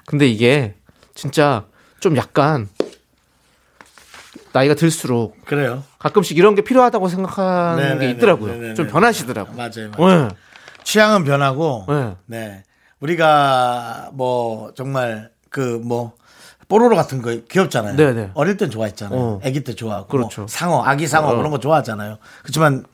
[0.07, 0.73] 근데 이게
[1.13, 1.65] 진짜
[1.99, 2.67] 좀 약간
[4.51, 8.11] 나이가 들수록 그래요 가끔씩 이런 게 필요하다고 생각하는 게 네네네.
[8.13, 8.53] 있더라고요.
[8.53, 8.73] 네네네.
[8.73, 9.55] 좀 변하시더라고요.
[9.55, 10.27] 맞아요, 맞아요.
[10.29, 10.35] 네.
[10.83, 12.15] 취향은 변하고 네.
[12.25, 12.63] 네
[13.03, 16.13] 우리가 뭐 정말 그뭐
[16.69, 17.97] 뽀로로 같은 거 귀엽잖아요.
[17.97, 18.31] 네네.
[18.33, 19.19] 어릴 땐 좋아했잖아요.
[19.19, 19.39] 어.
[19.43, 20.41] 아기 때 좋아하고 그렇죠.
[20.41, 21.35] 뭐 상어, 아기 상어 어.
[21.35, 22.17] 그런 거 좋아하잖아요.
[22.41, 22.85] 그렇지만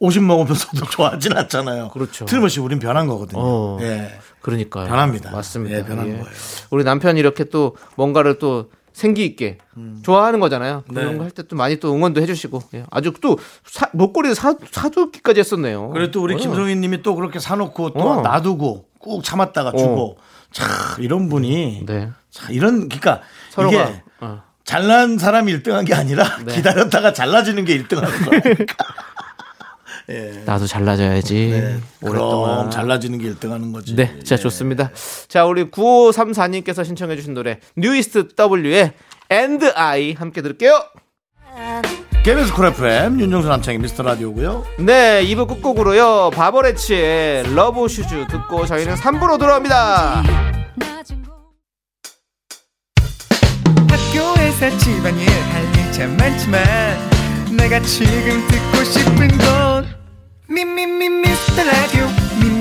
[0.00, 1.88] 50 먹으면서도 좋아하진 않잖아요.
[1.90, 2.24] 그렇죠.
[2.24, 3.40] 틀림없이 우린 변한 거거든요.
[3.40, 3.78] 어.
[3.82, 4.18] 예.
[4.40, 4.88] 그러니까요.
[4.88, 5.30] 변합니다.
[5.30, 5.78] 맞습니다.
[5.78, 6.18] 예, 변하는 예.
[6.18, 6.26] 거예요.
[6.70, 9.58] 우리 남편이 이렇게 또 뭔가를 또 생기 있게
[10.02, 10.82] 좋아하는 거잖아요.
[10.88, 11.10] 그런 음.
[11.12, 11.16] 네.
[11.18, 12.84] 거할 때 또 많이 또 응원도 해주시고 예.
[12.90, 15.92] 아주 또 사, 목걸이를 사, 사두기까지 했었네요.
[16.12, 16.36] 또 우리 어.
[16.36, 18.22] 김성희 님이 또 그렇게 사놓고 또 어.
[18.22, 20.18] 놔두고 꾹 참았다가 주고
[20.52, 22.10] 참 이런 분이 네.
[22.30, 24.42] 참 이런 그러니까 서로가 이게 어.
[24.64, 26.54] 잘난 사람이 1등한 게 아니라 네.
[26.56, 28.56] 기다렸다가 잘나지는 게 1등하는 거예요.
[30.44, 31.34] 나도 잘나져야지.
[31.34, 31.78] 네.
[32.00, 32.56] 오랫동안.
[32.56, 33.94] 그럼 잘나지는 게 1등하는 거지.
[33.94, 34.90] 네, 자 좋습니다.
[35.28, 38.92] 자 우리 9534님께서 신청해주신 노래 뉴이스트 W의
[39.30, 40.82] And I 함께 들을게요.
[42.22, 44.64] KBS Cool FM 윤정수 남창희 미스터 라디오고요.
[44.80, 50.22] 네, 2부 끝곡으로요 바버렛츠의 Love Shoes 듣고 저희는 3부로 돌아옵니다.
[53.88, 56.60] 학교에서 집안일 할일참 많지만
[57.56, 59.86] 내가 지금 듣고 싶은 건
[60.46, 62.06] 미미미 미스터 라디오
[62.38, 62.59] 미미미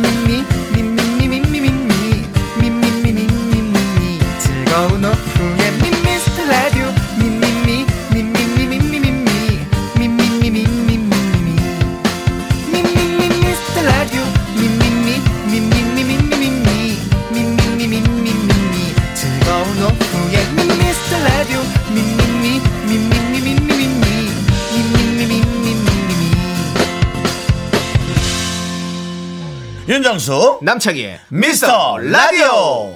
[29.90, 32.94] 윤정수 남창희의 미스터 라디오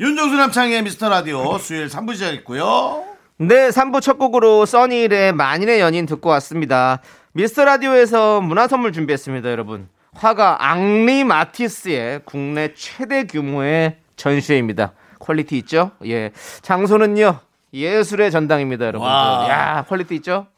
[0.00, 3.04] 윤정수 남창희의 미스터 라디오 수요일 3부 시작했고요
[3.36, 7.00] 네, 3부 첫 곡으로 써니의 만인의 연인 듣고 왔습니다.
[7.34, 9.88] 미스터 라디오에서 문화 선물 준비했습니다, 여러분.
[10.12, 14.94] 화가 앙리 마티스의 국내 최대 규모의 전시회입니다.
[15.20, 15.92] quality 있죠?
[16.04, 16.32] 예.
[16.62, 17.38] 장소는요,
[17.72, 19.06] 예술의 전당입니다, 여러분.
[19.06, 19.46] 와.
[19.48, 20.48] 야, quality 있죠?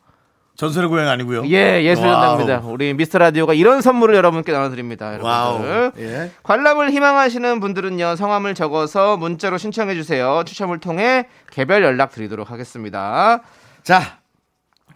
[0.61, 2.37] 전설의 고향 아니고요 예, 예술의 와우.
[2.37, 2.69] 전당입니다.
[2.69, 5.93] 우리 미스터 라디오가 이런 선물을 여러분께 나눠드립니다, 여러분들.
[6.01, 6.31] 예.
[6.43, 13.41] 관람을 희망하시는 분들은요 성함을 적어서 문자로 신청해 주세요 추첨을 통해 개별 연락 드리도록 하겠습니다
[13.83, 14.19] 자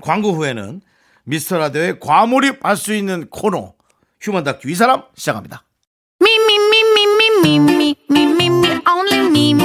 [0.02, 0.82] 광고 후에는
[1.24, 3.72] 미스터 라디오에 과몰입할 수 있는 코너
[4.20, 5.62] 휴먼 다큐 이 사람 시작합니다
[8.86, 9.64] only me,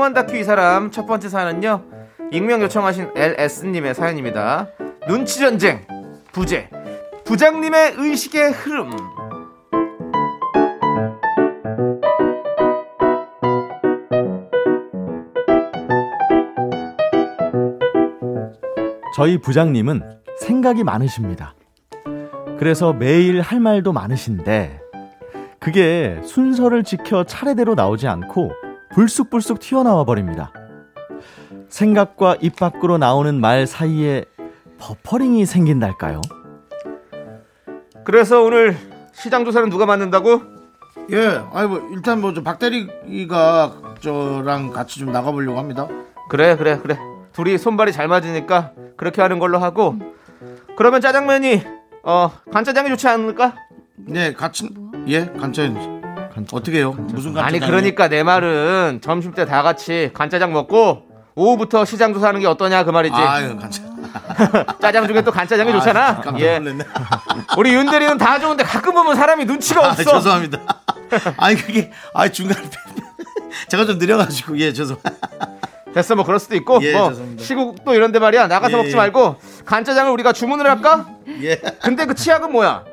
[0.00, 1.82] 휴먼 다큐 이 사람 첫 번째 사연은요
[2.32, 4.68] 익명 요청하신 LS님의 사연입니다
[5.06, 5.86] 눈치 전쟁
[6.32, 6.70] 부재
[7.26, 8.90] 부장님의 의식의 흐름
[19.14, 20.02] 저희 부장님은
[20.38, 21.54] 생각이 많으십니다.
[22.58, 24.80] 그래서 매일 할 말도 많으신데
[25.58, 30.52] 그게 순서를 지켜 차례대로 나오지 않고 불쑥불쑥 튀어나와 버립니다.
[31.68, 34.24] 생각과 입 밖으로 나오는 말 사이에
[34.78, 36.20] 버퍼링이 생긴달까요?
[38.04, 38.76] 그래서 오늘
[39.12, 40.42] 시장 조사는 누가 맡는다고?
[41.12, 45.88] 예 아니 뭐 일단 뭐저 박대리가 저랑 같이 좀 나가보려고 합니다
[46.28, 46.98] 그래 그래 그래
[47.32, 49.96] 둘이 손발이 잘 맞으니까 그렇게 하는 걸로 하고
[50.76, 51.62] 그러면 짜장면이
[52.02, 53.54] 어 간짜장이 좋지 않을까?
[53.96, 54.68] 네 같이
[55.08, 55.99] 예 간짜장
[56.52, 61.02] 어떻게 해요 무슨 간짜장 아니 그러니까 내 말은 점심 때 다 같이 간짜장 먹고
[61.34, 63.14] 오후부터 시장 조사하는 게 어떠냐 그 말이지.
[63.16, 63.82] 아유 간짜
[64.80, 66.20] 짜장 중에 또 간짜장이 좋잖아.
[66.20, 66.58] 깜짝 예.
[66.58, 66.84] 놀랐네
[67.56, 70.02] 우리 윤대리는 다 좋은데 가끔 보면 사람이 눈치가 아, 없어.
[70.02, 70.58] 죄송합니다
[71.36, 72.68] 아니 그게 아 중간에
[73.68, 74.96] 제가 좀 느려가지고 예 죄송
[75.94, 77.42] 됐어 뭐 그럴 수도 있고 예, 뭐 죄송합니다.
[77.44, 78.96] 시국도 이런데 말이야 나가서 예, 먹지 예.
[78.96, 81.06] 말고 간짜장을 우리가 주문을 할까?
[81.42, 82.84] 예 근데 그 치약은 뭐야?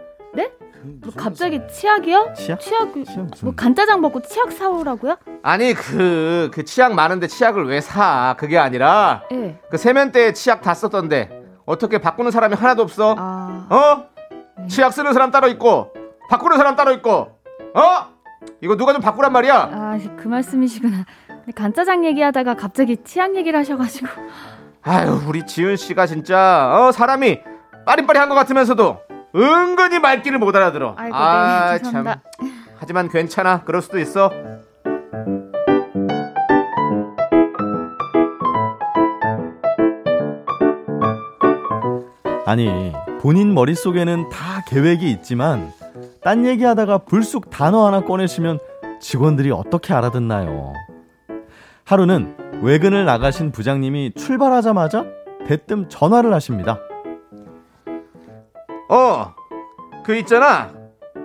[0.83, 0.93] 네?
[1.01, 2.33] 뭐 갑자기 치약이요?
[2.35, 2.59] 치약?
[2.59, 5.17] 치약, 치약 무슨- 뭐 간짜장 먹고 치약 사오라고요?
[5.43, 8.35] 아니 그그 치약 많은데 치약을 왜 사?
[8.37, 9.59] 그게 아니라 예.
[9.69, 11.29] 그 세면대에 치약 다 썼던데
[11.65, 13.15] 어떻게 바꾸는 사람이 하나도 없어?
[13.17, 14.67] 아, 어?
[14.67, 15.91] 치약 쓰는 사람 따로 있고
[16.29, 17.11] 바꾸는 사람 따로 있고
[17.73, 17.81] 어?
[18.61, 19.55] 이거 누가 좀 바꾸란 말이야?
[19.71, 21.05] 아, 그 말씀이시구나.
[21.55, 24.07] 간짜장 얘기하다가 갑자기 치약 얘기를 하셔가지고.
[24.83, 27.39] 아유 우리 지은 씨가 진짜 어 사람이
[27.85, 28.97] 빠릿빠릿한 것 같으면서도
[29.37, 30.95] 은근히 말귀를 못 알아들어.
[30.97, 32.21] 아이고, 네, 죄송합니다.
[32.79, 33.63] 하지만 괜찮아.
[33.63, 34.31] 그럴 수도 있어.
[42.45, 45.71] 아니, 본인 머릿속에는 다 계획이 있지만,
[46.23, 48.59] 딴 얘기하다가 불쑥 단어 하나 꺼내시면
[49.01, 50.73] 직원들이 어떻게 알아듣나요?
[51.83, 55.05] 하루는 외근을 나가신 부장님이 출발하자마자
[55.45, 56.79] 대뜸 전화를 하십니다.
[58.89, 59.33] 어.
[60.03, 60.71] 그 있잖아.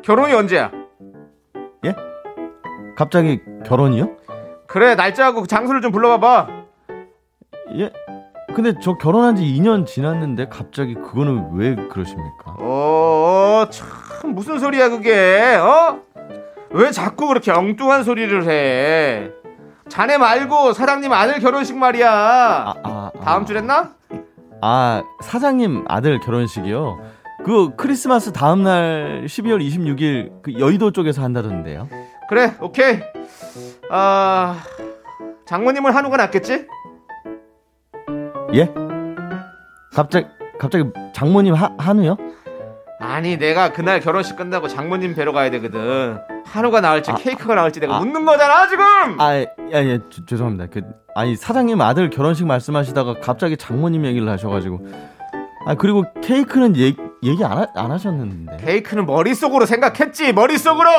[0.03, 0.71] 결혼이 언제야?
[1.85, 1.95] 예?
[2.97, 4.11] 갑자기 결혼이요?
[4.67, 6.49] 그래 날짜하고 그 장소를 좀 불러봐봐.
[7.79, 7.93] 예?
[8.55, 12.57] 근데 저 결혼한 지 2년 지났는데 갑자기 그거는 왜 그러십니까?
[12.59, 15.55] 어, 참 무슨 소리야 그게?
[15.57, 16.01] 어?
[16.71, 19.31] 왜 자꾸 그렇게 엉뚱한 소리를 해?
[19.89, 22.11] 자네 말고 사장님 아들 결혼식 말이야.
[22.11, 23.21] 아, 아, 아.
[23.25, 23.93] 다음 주랬나?
[24.61, 26.99] 아, 사장님 아들 결혼식이요.
[27.45, 31.89] 그 크리스마스 다음 날 12월 26일 그 여의도 쪽에서 한다던데요.
[32.29, 33.01] 그래, 오케이.
[33.91, 34.57] 아,
[35.47, 36.67] 장모님은 한우가 낫겠지?
[38.55, 38.73] 예?
[39.93, 40.27] 갑자기
[40.59, 42.17] 갑자기 장모님 하, 한우요?
[43.01, 46.19] 아니, 내가 그날 결혼식 끝나고 장모님 뵈러 가야 되거든.
[46.47, 48.85] 한우가 나을지 케이크가 나을지 내가 묻는 거잖아, 지금!
[49.21, 50.67] 아, 예, 예, 죄- 죄송합니다.
[50.73, 50.83] 그,
[51.17, 54.87] 아니, 사장님 아들 결혼식 말씀하시다가 갑자기 장모님 얘기를 하셔가지고.
[55.67, 56.93] 아, 그리고 케이크는 얘,
[57.23, 58.57] 얘기 안, 하, 안 하셨는데.
[58.59, 60.91] 케이크는 머릿속으로 생각했지, 머릿속으로!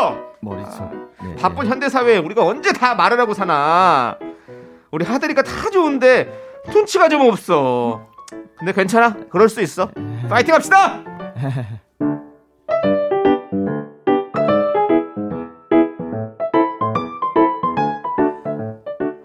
[0.42, 0.90] 머릿속.
[1.22, 1.70] 네, 바쁜 네.
[1.70, 4.18] 현대 사회에 우리가 언제 다 말을 하고 사나.
[4.92, 6.32] 우리 하들이가 다 좋은데
[6.74, 8.08] 눈치가 좀 없어.
[8.58, 9.16] 근데 괜찮아.
[9.30, 9.90] 그럴 수 있어.
[10.30, 11.02] 파이팅 합시다!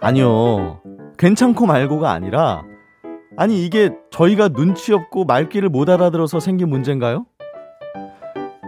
[0.00, 0.80] 아니요.
[1.18, 2.62] 괜찮고 말고가 아니라,
[3.40, 7.24] 아니, 이게 저희가 눈치 없고 말귀를 못 알아들어서 생긴 문제인가요?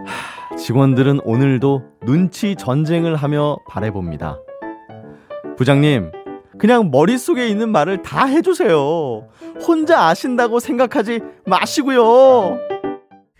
[0.05, 4.39] 하, 직원들은 오늘도 눈치 전쟁을 하며 바래봅니다.
[5.57, 6.13] 부장님,
[6.57, 9.27] 그냥 머릿속에 있는 말을 다 해주세요.
[9.67, 12.57] 혼자 아신다고 생각하지 마시고요.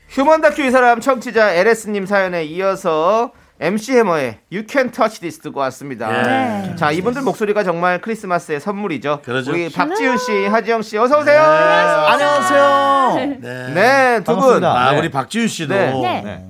[0.10, 5.60] 휴먼 다큐 이 사람 청취자 LS님 사연에 이어서 MC 해머의 You Can Touch This 듣고
[5.60, 6.10] 왔습니다.
[6.10, 6.76] 네.
[6.76, 9.22] 자, 이분들 목소리가 정말 크리스마스의 선물이죠.
[9.24, 9.52] 그러죠.
[9.52, 11.40] 우리 박지윤 씨, 하지영 씨, 어서 오세요.
[11.44, 13.38] 안녕하세요.
[13.40, 13.74] 네.
[13.74, 14.64] 네, 두 분.
[14.66, 14.98] 아, 네.
[15.00, 16.22] 우리 박지윤 씨도 네.
[16.24, 16.46] 네.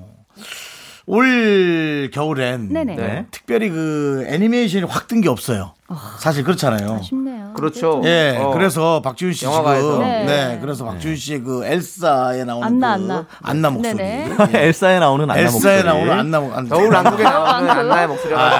[1.05, 2.69] 올 겨울엔.
[2.71, 3.25] 네.
[3.31, 5.73] 특별히 그 애니메이션이 확 뜬 게 없어요.
[6.19, 6.97] 사실 그렇잖아요.
[7.01, 7.53] 아쉽네요.
[7.53, 8.01] 그렇죠.
[8.05, 8.51] 예, 어.
[8.51, 9.87] 그래서 박지윤 씨 영화관에서.
[9.91, 10.23] 지금 네.
[10.25, 10.59] 네.
[10.61, 13.25] 그래서 박지윤 씨의 그 엘사에 나오는 안나, 그 안나.
[13.41, 14.35] 안나 목소리, 네네.
[14.53, 14.59] 예.
[14.67, 15.83] 엘사에 나오는 안나 엘사에 목소리.
[15.83, 17.69] 나오는 안나 목 안나 겨울 왕국에 나오는.
[17.69, 18.59] 안나의 목소리가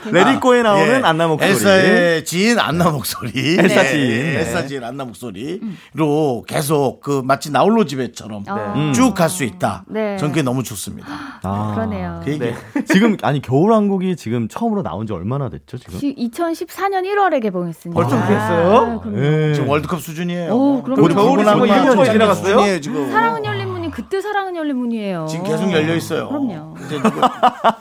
[0.00, 0.10] 되죠.
[0.10, 1.02] 레디코에 나오는 예.
[1.04, 1.50] 안나 목소리.
[1.50, 3.56] 엘사의 지인 안나 목소리.
[3.58, 3.88] 엘사 네.
[3.90, 4.08] 지인.
[4.08, 4.40] 네.
[4.40, 8.72] 엘사 지인 안나 목소리로 계속 그 마치 나홀로 집에처럼 아.
[8.76, 8.92] 음.
[8.92, 9.84] 쭉갈 수 있다.
[9.88, 10.16] 네.
[10.16, 11.08] 전 그게 너무 좋습니다.
[11.42, 11.72] 아.
[11.74, 12.20] 그러네요.
[12.24, 12.52] 그 얘기.
[12.86, 15.98] 지금 아니 겨울 왕국이 지금 처음으로 나온 지 얼마나 됐죠 지금?
[16.28, 18.00] 2014년 1월에 개봉했습니다.
[18.00, 18.76] 벌써 그렇게 했어요?
[18.76, 19.18] 아, 그럼요.
[19.24, 19.54] 예.
[19.54, 20.52] 지금 월드컵 수준이에요.
[20.52, 20.82] 오.
[20.86, 22.44] 우리 겨울이 부부랑 지금 얼마나 1년 거의 장난 지나갔어요?
[22.58, 23.10] 수준이에요, 지금.
[23.10, 25.26] 사랑은 열린 문이 그때 사랑은 열린 문이에요.
[25.28, 26.28] 지금 계속 열려 있어요.
[26.28, 26.74] 그럼요.
[26.84, 27.28] 이제 누가,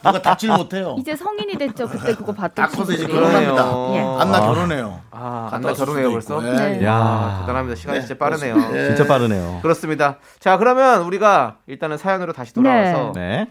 [0.04, 0.95] 누가 닫질 못해요.
[0.99, 1.88] 이제 성인이 됐죠.
[1.88, 3.06] 그때 그거 봤던 딱 커서 이제.
[3.08, 3.93] 결혼합니다.
[3.95, 3.99] 예.
[3.99, 4.41] 안나 아.
[4.41, 4.99] 결혼해요.
[5.12, 6.41] 아, 안나 결혼해요 벌써?
[6.47, 6.51] 예.
[6.51, 6.86] 네.
[6.86, 7.75] 야 대단합니다.
[7.75, 8.56] 시간이 네, 진짜 빠르네요.
[8.88, 9.60] 진짜 빠르네요.
[9.62, 10.17] 그렇습니다.
[10.39, 13.47] 자, 그러면 우리가 일단은 사연으로 다시 돌아와서 네.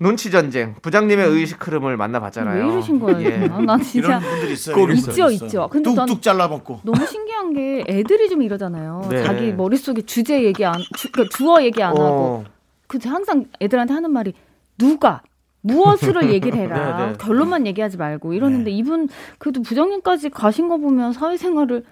[0.00, 2.64] 눈치 전쟁 부장님의 의식 흐름을 만나봤잖아요.
[2.66, 3.20] 왜 이러신 거예요?
[3.28, 3.48] 예.
[3.50, 4.76] 아, 난 진짜 이런 분들 있어요.
[4.76, 5.12] 꼭 이런 있어요.
[5.14, 5.68] 분들 있죠, 있죠.
[5.70, 6.80] 근데 난- 뚝뚝 잘라먹고.
[6.84, 9.06] 너무 신기한 게 애들이 좀 이러잖아요.
[9.10, 9.24] 네.
[9.24, 12.02] 자기 머릿속에 주제 얘기 안, 주, 그러니까 주어 얘기 안 하고.
[12.02, 12.44] 어,
[12.86, 14.32] 그 항상 애들한테 하는 말이
[14.78, 15.22] 누가
[15.62, 16.96] 무엇을 얘기를 해라.
[16.98, 17.18] 네, 네.
[17.18, 19.08] 결론만 얘기하지 말고 이러는데 이분
[19.38, 21.84] 그래도 부장님까지 가신 거 보면 사회생활을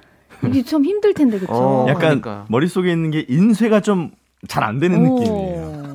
[0.47, 1.53] 이게 참 힘들 텐데 그쵸?
[1.53, 2.47] 어, 약간 그러니까.
[2.49, 4.11] 머릿속에 있는 게 인쇄가 좀
[4.49, 5.19] 잘 안 되는 오.
[5.19, 5.95] 느낌이에요.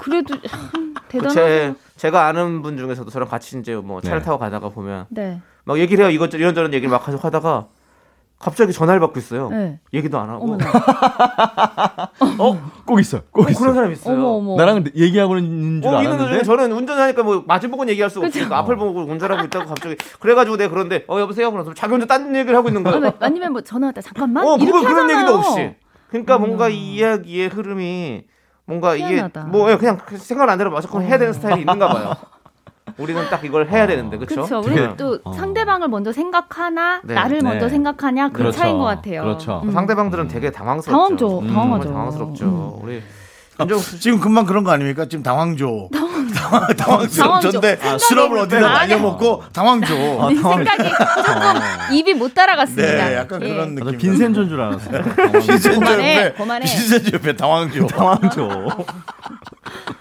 [0.00, 0.83] 그래도 참그
[1.14, 1.34] 대단하죠.
[1.34, 4.24] 제, 제가 아는 분 중에서도 저랑 같이 이제 뭐 차를 네.
[4.24, 5.40] 타고 가다가 보면 네.
[5.64, 6.12] 막 얘기를 해요.
[6.12, 7.66] 이것 이런저런 얘기를 막 계속 하다가
[8.38, 9.48] 갑자기 전화를 받고 있어요.
[9.48, 9.78] 네.
[9.94, 10.58] 얘기도 안 하고.
[12.38, 12.70] 어?
[12.84, 13.22] 꼭 있어요.
[13.30, 13.60] 꼭 어, 있어요.
[13.60, 14.16] 그런 사람 있어요.
[14.16, 14.56] 어머 어머.
[14.56, 18.40] 나랑 얘기하고 있는 줄 어, 알았는데 저는 운전하니까 뭐 마주 보고는 얘기할 수가 그쵸.
[18.40, 22.34] 없으니까 앞을 보고 운전하고 있다고 갑자기 그래가지고 내가 그런데 어 여보세요 그러면서 자기 혼자 딴
[22.36, 22.98] 얘기를 하고 있는 거예요.
[22.98, 25.16] 아니, 아니면 뭐 전화 왔다 잠깐만 어, 이렇게 그거 그런 하잖아요.
[25.18, 25.74] 얘기도 없이.
[26.08, 26.68] 그러니까 뭔가 어머나.
[26.68, 28.24] 이 이야기의 흐름이
[28.66, 29.40] 뭔가 희한하다.
[29.40, 32.14] 이게 뭐 예, 그냥 생각 안 대로 무조건 해야 되는 스타일이 있는가 봐요.
[32.98, 34.44] 우리는 딱 이걸 해야 되는데 그렇죠?
[34.44, 34.60] 그렇죠.
[34.60, 35.32] 우리는 또 어.
[35.32, 37.14] 상대방을 먼저 생각하나 네.
[37.14, 37.48] 나를 네.
[37.48, 38.58] 먼저 생각하냐 그 그렇죠.
[38.58, 39.22] 차이인 것 같아요.
[39.22, 39.62] 그렇죠.
[39.64, 39.72] 음.
[39.72, 40.92] 상대방들은 되게 당황스럽죠.
[40.96, 41.38] 당황죠.
[41.40, 41.88] 음, 당황하죠.
[41.92, 42.44] 당황스럽죠.
[42.44, 42.84] 음.
[42.84, 43.02] 우리
[44.00, 45.06] 지금 금방 그런 거 아닙니까?
[45.08, 45.90] 지금 당황조.
[45.92, 47.50] 당황, 당황스럽 당황조.
[47.52, 49.94] 전데 생각을 시럽을 어디다 안 날려먹고 당황조.
[49.94, 50.90] 네, 생각이
[51.24, 53.08] 조금 입이 못 따라갔습니다.
[53.08, 53.48] 네, 약간 예.
[53.48, 53.98] 그런 아, 저 느낌.
[54.10, 55.02] 빈센조인 줄 알았어요.
[55.32, 56.60] 빈센조 그만해, 옆에.
[56.60, 57.86] 빈센조 옆에 당황조.
[57.86, 58.68] 당황조.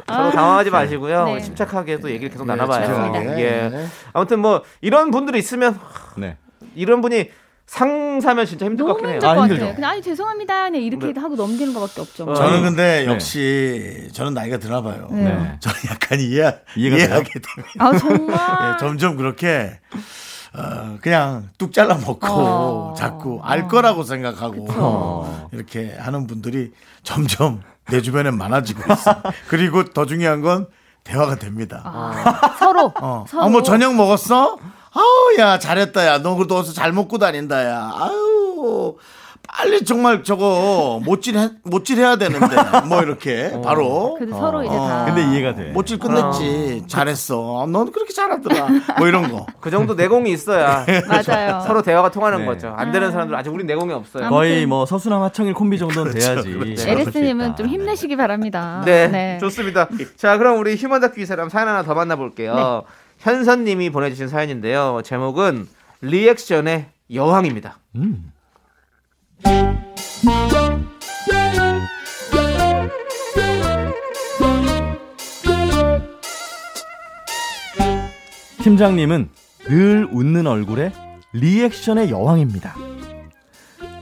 [0.08, 1.26] 서로 당황하지 마시고요.
[1.26, 1.42] 네.
[1.42, 3.14] 침착하게 또 얘기를 계속 네, 나눠봐요.
[3.38, 3.70] 예.
[3.72, 3.88] 네.
[4.14, 5.80] 아무튼 뭐 이런 분들이 있으면
[6.18, 6.38] 네.
[6.76, 7.30] 이런 분이
[7.66, 9.20] 상사면 진짜 힘들 것 너무 같긴 힘들 해요.
[9.20, 9.54] 것 아, 같아요.
[9.56, 9.76] 힘들죠.
[9.76, 10.64] 그냥 아니 죄송합니다.
[10.70, 11.20] 그냥 이렇게 네.
[11.20, 12.26] 하고 넘기는 것밖에 없죠.
[12.26, 12.34] 뭐.
[12.34, 12.36] 어.
[12.36, 13.12] 저는 근데 네.
[13.12, 15.08] 역시 저는 나이가 드나 봐요.
[15.12, 15.24] 네.
[15.24, 15.58] 네.
[15.62, 17.74] 저는 약간 이해 이해하게 됩니다.
[17.80, 18.38] 아 정말.
[18.74, 19.80] 예, 점점 그렇게
[20.56, 22.94] 어, 그냥 뚝 잘라 먹고 어.
[22.98, 25.50] 자꾸 알 거라고 생각하고 어.
[25.52, 29.22] 이렇게 하는 분들이 점점 내 주변에 많아지고 있어.
[29.48, 30.68] 그리고 더 중요한 건
[31.04, 31.82] 대화가 됩니다.
[31.84, 32.94] 아, 서로.
[33.02, 33.44] 어, 서로.
[33.44, 34.58] 아, 뭐 저녁 먹었어?
[34.94, 36.22] 아우, 야, 잘했다, 야.
[36.22, 37.92] 너 그래도 어서 잘 먹고 다닌다, 야.
[37.96, 38.96] 아유,
[39.56, 42.56] 빨리 정말 저거 못질, 해, 못질 해야 되는데.
[42.88, 44.16] 뭐 이렇게, 바로.
[44.18, 44.88] 그래도 서로 이제 어.
[44.88, 45.06] 다.
[45.06, 45.72] 근데 이해가 돼.
[45.72, 46.84] 못질 끝냈지.
[46.88, 47.68] 잘했어.
[47.70, 48.68] 넌 그렇게 잘하더라.
[48.98, 49.46] 뭐 이런 거.
[49.60, 51.62] 그 정도 내공이 있어야 맞아요.
[51.68, 52.46] 서로 대화가 통하는 네.
[52.46, 52.74] 거죠.
[52.76, 54.30] 안 되는 사람들 아직 우리 내공이 없어요.
[54.30, 56.52] 거의 뭐 서수남 하청일 콤비 정도는 돼야지.
[56.52, 56.90] 그렇죠.
[56.90, 58.82] 에리스님은 좀 힘내시기 바랍니다.
[58.86, 59.88] 네, 좋습니다.
[60.18, 62.84] 자, 그럼 우리 휴먼 다큐 이 사람 사연 하나 더 만나볼게요.
[63.24, 65.00] 현선님이 보내주신 사연인데요.
[65.06, 65.66] 제목은
[66.02, 67.80] 리액션의 여왕입니다.
[67.96, 68.34] 음.
[78.62, 79.30] 팀장님은
[79.68, 80.92] 늘 웃는 얼굴에
[81.32, 82.76] 리액션의 여왕입니다.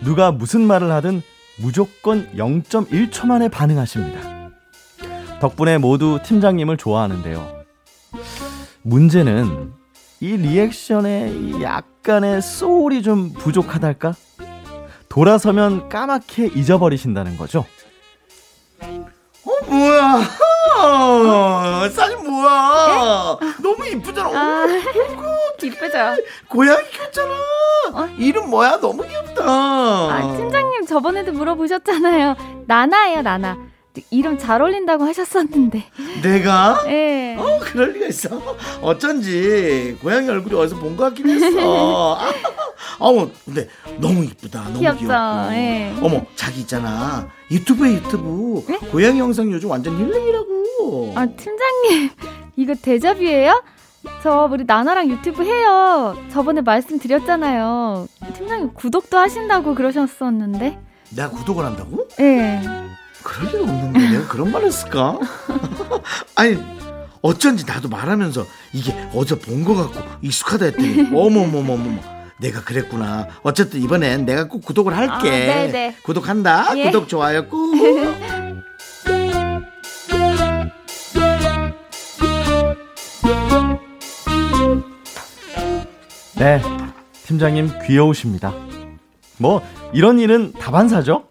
[0.04, 1.22] 누가 무슨 말을 하든
[1.60, 4.50] 무조건 0.1초 만에 반응하십니다.
[5.40, 7.62] 덕분에 모두 팀장님을 좋아하는데요.
[8.84, 9.74] 문제는
[10.20, 14.14] 이 리액션에 이 약간의 소울이 좀 부족하달까?
[15.10, 17.66] 돌아서면 까맣게 잊어버리신다는 거죠.
[18.82, 20.22] 어 뭐야?
[20.80, 23.38] 어, 사진 뭐야?
[23.62, 24.30] 너무 이쁘잖아.
[24.30, 24.68] 아,
[25.60, 25.98] 기쁘죠?
[26.48, 27.34] 고양이 켰잖아.
[28.18, 28.80] 이름 뭐야?
[28.80, 29.44] 너무 귀엽다.
[29.44, 32.36] 아, 팀장님 저번에도 물어보셨잖아요.
[32.68, 33.58] 나나예요, 나나.
[34.10, 35.84] 이름 잘 어울린다고 하셨었는데.
[36.24, 36.84] 내가?
[36.88, 37.36] 예.
[37.38, 38.30] 어, 그럴 리가 있어.
[38.82, 42.18] 어쩐지 고양이 얼굴이 어디서 본 것 같긴 했어.
[42.18, 42.32] 아,
[43.00, 43.68] 어머, 근데
[43.98, 44.64] 너무 이쁘다.
[44.66, 45.00] 너무 귀엽죠?
[45.00, 45.54] 귀엽고.
[45.54, 45.94] 예.
[46.02, 47.28] 어머, 자기 있잖아.
[47.50, 48.64] 유튜브에 유튜브.
[48.92, 51.14] 고양이 영상 요즘 완전 힐링이라고.
[51.16, 52.10] 아, 팀장님.
[52.56, 53.62] 이거 데자뷰예요?
[54.24, 56.16] 저 우리 나나랑 유튜브 해요.
[56.32, 58.08] 저번에 말씀드렸잖아요.
[58.36, 60.80] 팀장님 구독도 하신다고 그러셨었는데.
[61.16, 62.08] 내가 구독을 한다고?
[62.20, 62.62] 예.
[63.24, 65.20] 그럴 리가 없는데 내가 그런 말 했을까?
[66.36, 66.58] 아니
[67.22, 72.02] 어쩐지 나도 말하면서 이게 어디서 본것 같고 익숙하다 했더니 어머머머머머
[72.40, 75.98] 내가 그랬구나 어쨌든 이번엔 내가 꼭 구독을 할게 아, 네네.
[76.04, 76.86] 구독한다 예.
[76.86, 77.76] 구독 좋아요 꾹
[86.42, 86.60] 네,
[87.28, 88.52] 팀장님 귀여우십니다.
[89.38, 89.62] 뭐
[89.94, 91.26] 이런 일은 다반사죠?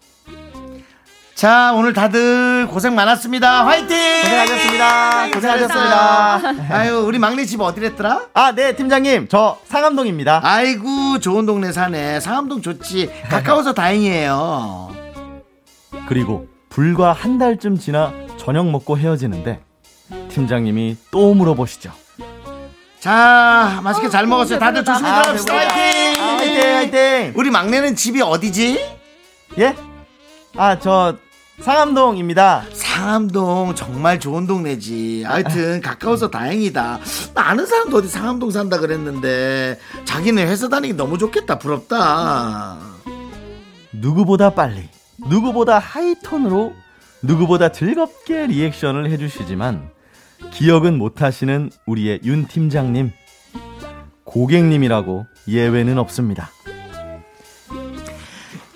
[1.41, 5.31] 자 오늘 다들 고생 많았습니다 화이팅 고생하셨습니다.
[5.31, 6.41] 고생하셨습니다.
[6.69, 8.27] 아유 우리 막내 집 어디랬더라?
[8.35, 9.27] 아, 네, 팀장님.
[9.27, 10.41] 저 상암동입니다.
[10.43, 14.91] 아이고 좋은 동네 사네 상암동 좋지 가까워서 다행이에요
[16.07, 19.61] 그리고 불과 한 달쯤 지나 저녁 먹고 헤어지는데
[20.29, 21.91] 팀장님이 또 물어보시죠.
[22.99, 24.85] 자 맛있게 잘 먹었어요 다들.
[24.85, 27.33] 조심히 아, 들어갑시다 화이팅 아, 화이팅, 화이팅!
[27.35, 28.85] 우리 막내는 집이 어디지?
[29.57, 29.75] 예?
[30.55, 31.15] 아, 저
[31.61, 32.65] 상암동입니다.
[32.73, 35.23] 상암동 정말 좋은 동네지.
[35.25, 36.99] 하여튼 가까워서 다행이다.
[37.35, 41.59] 나 아는 사람도 어디 상암동 산다 그랬는데 자기는 회사 다니기 너무 좋겠다.
[41.59, 42.77] 부럽다.
[43.93, 44.89] 누구보다 빨리,
[45.27, 46.73] 누구보다 하이톤으로,
[47.21, 49.89] 누구보다 즐겁게 리액션을 해주시지만
[50.51, 53.11] 기억은 못하시는 우리의 윤 팀장님.
[54.23, 56.49] 고객님이라고 예외는 없습니다.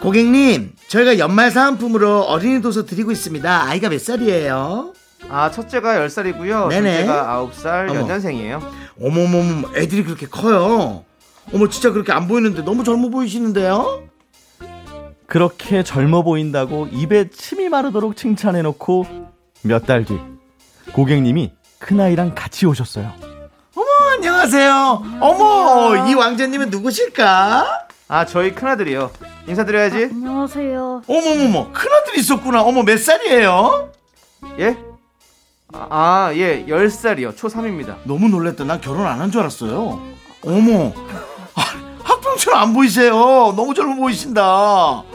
[0.06, 3.64] 고객님, 저희가 연말 사은품으로 어린이 도서 드리고 있습니다.
[3.64, 4.94] 아이가 몇 살이에요?
[5.30, 6.68] 아, 첫째가 10살이고요.
[6.68, 6.98] 네네.
[6.98, 8.02] 둘째가 9살 어머.
[8.02, 8.62] 연년생이에요.
[9.02, 11.04] 어머머머, 애들이 그렇게 커요.
[11.52, 14.04] 어머, 진짜 그렇게 안 보이는데 너무 젊어 보이시는데요?
[15.26, 19.08] 그렇게 젊어 보인다고 입에 침이 마르도록 칭찬해놓고
[19.64, 20.20] 몇 달 뒤
[20.94, 23.12] 고객님이 큰아이랑 같이 오셨어요.
[23.76, 25.04] 어머, 안녕하세요.
[25.20, 27.88] 어머, 이 왕자님은 누구실까?
[28.08, 29.10] 아, 저희 큰아들이요.
[29.48, 30.06] 인사드려야지.
[30.12, 31.04] 안녕하세요.
[31.08, 32.64] 어머머머, 큰아들이 있었구나.
[32.64, 33.92] 어머, 몇 살이에요?
[34.60, 34.78] 예?
[35.74, 37.36] 아, 아, 예, 10살이요.
[37.36, 37.98] 초3입니다.
[38.06, 38.64] 너무 놀랬다.
[38.64, 40.02] 난 결혼 안 한 줄 알았어요.
[40.46, 40.94] 어머,
[41.56, 41.62] 아,
[42.04, 43.14] 학병처럼 안 보이세요.
[43.56, 44.44] 너무 젊어 보이신다.
[44.44, 45.06] 어,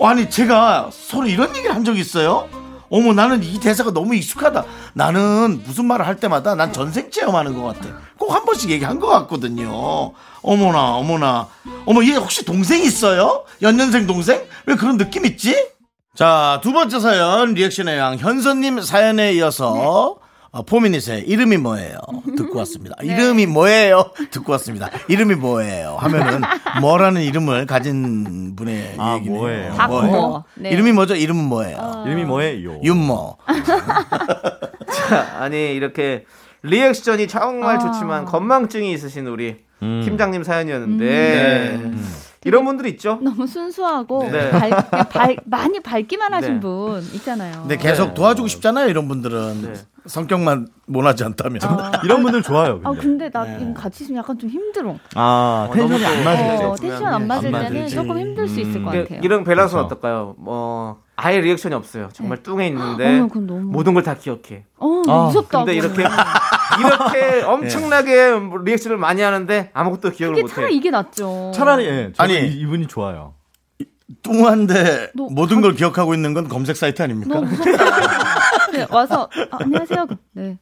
[0.00, 2.48] 아니, 제가 서로 이런 얘기를 한적 있어요?
[2.92, 4.64] 어머, 나는 이 대사가 너무 익숙하다.
[4.92, 7.88] 나는 무슨 말을 할 때마다 난 전생 체험하는 것 같아.
[8.18, 10.12] 꼭 한 번씩 얘기한 것 같거든요.
[10.42, 11.48] 어머나, 어머나.
[11.86, 13.44] 어머, 얘 혹시 동생 있어요?
[13.62, 14.42] 연년생 동생?
[14.66, 15.56] 왜 그런 느낌 있지?
[16.14, 20.16] 자, 두 번째 사연, 리액션의 양, 현선님 사연에 이어서,
[20.54, 21.96] 어, 포미닛의 이름이 뭐예요?
[22.36, 22.94] 듣고 왔습니다.
[23.02, 24.10] 이름이 뭐예요?
[24.30, 24.90] 듣고 왔습니다.
[25.08, 25.96] 이름이 뭐예요?
[25.98, 26.42] 하면은,
[26.82, 29.38] 뭐라는 이름을 가진 분의 아, 얘기네요.
[29.38, 29.72] 뭐예요?
[29.72, 29.94] 박모.
[30.02, 30.44] 뭐예요?
[30.56, 30.70] 네.
[30.70, 31.14] 이름이 뭐죠?
[31.14, 32.04] 이름은 뭐예요?
[32.06, 32.80] 이름이 뭐예요?
[32.84, 33.38] 윤모.
[35.40, 36.26] 아니, 이렇게
[36.60, 37.78] 리액션이 정말 아.
[37.78, 40.02] 좋지만 건망증이 있으신 우리 음.
[40.04, 41.80] 팀장님 사연이었는데
[42.44, 43.18] 이런 분들 있죠?
[43.22, 44.50] 너무 순수하고 네.
[44.50, 46.60] 밝, 그냥 밝- 많이 밝기만 하신 네.
[46.60, 47.52] 분 있잖아요.
[47.62, 48.14] 근데 계속 네.
[48.14, 49.62] 도와주고 싶잖아요, 이런 분들은.
[49.62, 49.72] 네.
[50.06, 51.60] 성격만 모나지 않다면.
[52.04, 52.80] 이런 분들 좋아요.
[52.84, 53.00] 아 근데.
[53.02, 54.96] 근데 나 이거 같이 있으면 약간 좀 힘들어.
[55.14, 56.64] 아, 어, tension이 안 또- 맞을 때.
[56.64, 56.88] 어, 때.
[56.88, 57.94] 텐션 안 맞을 안 때는 맞을지.
[57.94, 59.20] 조금 힘들 수 있을 것 이게- 같아요.
[59.22, 59.86] 이런 밸런스는 그렇죠.
[59.94, 60.34] 어떨까요?
[60.38, 62.08] 뭐 아예 리액션이 없어요.
[62.12, 64.64] 정말 뚱해 있는데 어머, 그건 너무- 모든 걸 다 기억해.
[64.78, 65.58] 어, 아, 무섭다.
[65.64, 65.74] 근데.
[65.74, 66.02] 이렇게
[66.80, 68.32] 이렇게 엄청나게
[68.64, 70.54] 리액션을 많이 하는데 아무것도 기억을 못해.
[70.54, 71.52] 차라리 이게 낫죠.
[71.54, 72.34] 차라리 예, 아니.
[72.40, 73.34] 이- 이분이 좋아요.
[74.22, 77.40] 뚱한데 너 모든 걸 기억하고 있는 건 검색 사이트 아닙니까?
[78.72, 80.06] 네, 와서 아, 안녕하세요.
[80.32, 80.58] 네.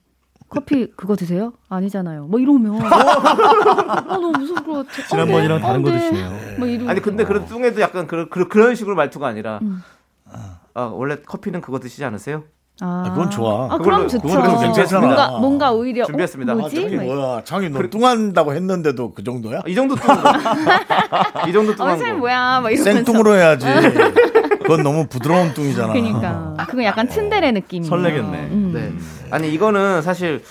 [0.48, 1.52] 커피 그거 드세요?
[1.68, 2.26] 아니잖아요.
[2.26, 5.06] 뭐 이러면 아 너무 무서울 것 같아.
[5.08, 5.98] 지난번이랑 어, 다른 거 네.
[6.00, 6.30] 드시네요.
[6.58, 6.88] 뭐 이러.
[6.88, 9.82] 아니 근데 그런 뚱에도 약간 그런 그런, 그런 식으로 말투가 아니라 음.
[10.74, 12.44] 아, 원래 커피는 그거 드시지 않으세요?
[12.80, 13.66] 아, 아, 그건 좋아.
[13.72, 14.26] 아, 그럼 좋죠.
[15.00, 16.52] 뭔가 뭔가 오히려 준비했습니다.
[16.52, 16.82] 어, 아, 뭐지?
[16.82, 19.60] 저기 막 뭐야 창이 너 뚱한다고 했는데도 그 정도야?
[19.66, 20.02] 이 정도 거.
[21.48, 22.18] 이 정도 어, 뚱한 쌤 거.
[22.20, 22.60] 뭐야?
[22.60, 22.92] 막 이러면서.
[22.92, 23.66] 생뚱으로 해야지.
[24.70, 25.92] 그건 너무 부드러운 뚱이잖아.
[25.92, 27.86] 그러니까 그건 약간 츤데레 느낌이.
[27.86, 28.38] 설레겠네.
[28.38, 28.70] 음.
[28.72, 28.92] 네.
[29.30, 30.42] 아니 이거는 사실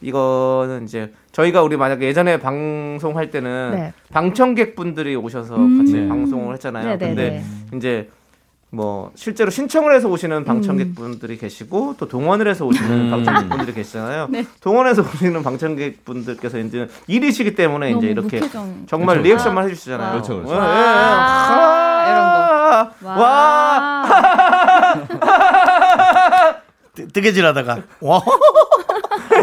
[0.00, 3.92] 이거는 이제 저희가 우리 만약에 예전에 방송할 때는 네.
[4.12, 5.78] 방청객분들이 오셔서 음.
[5.78, 6.08] 같이 네.
[6.08, 6.96] 방송을 했잖아요.
[6.96, 7.14] 네네네.
[7.14, 7.44] 근데
[7.76, 8.10] 이제
[8.72, 13.10] 뭐 실제로 신청을 해서 오시는 방청객분들이 계시고 또 동원을 해서 오시는 음.
[13.10, 14.28] 방청객분들이 계시잖아요.
[14.30, 14.46] 네.
[14.60, 18.84] 동원해서 오시는 방청객분들께서 이제 일이시기 때문에 이제 이렇게 무표정.
[18.88, 19.28] 정말 그렇죠.
[19.28, 20.06] 리액션만 해주시잖아요.
[20.06, 20.12] 와.
[20.12, 20.54] 그렇죠, 그렇죠.
[20.54, 20.64] 예, 예, 예.
[20.70, 24.06] 와, 아, 와.
[26.94, 28.20] 뜨- 뜨개질하다가 와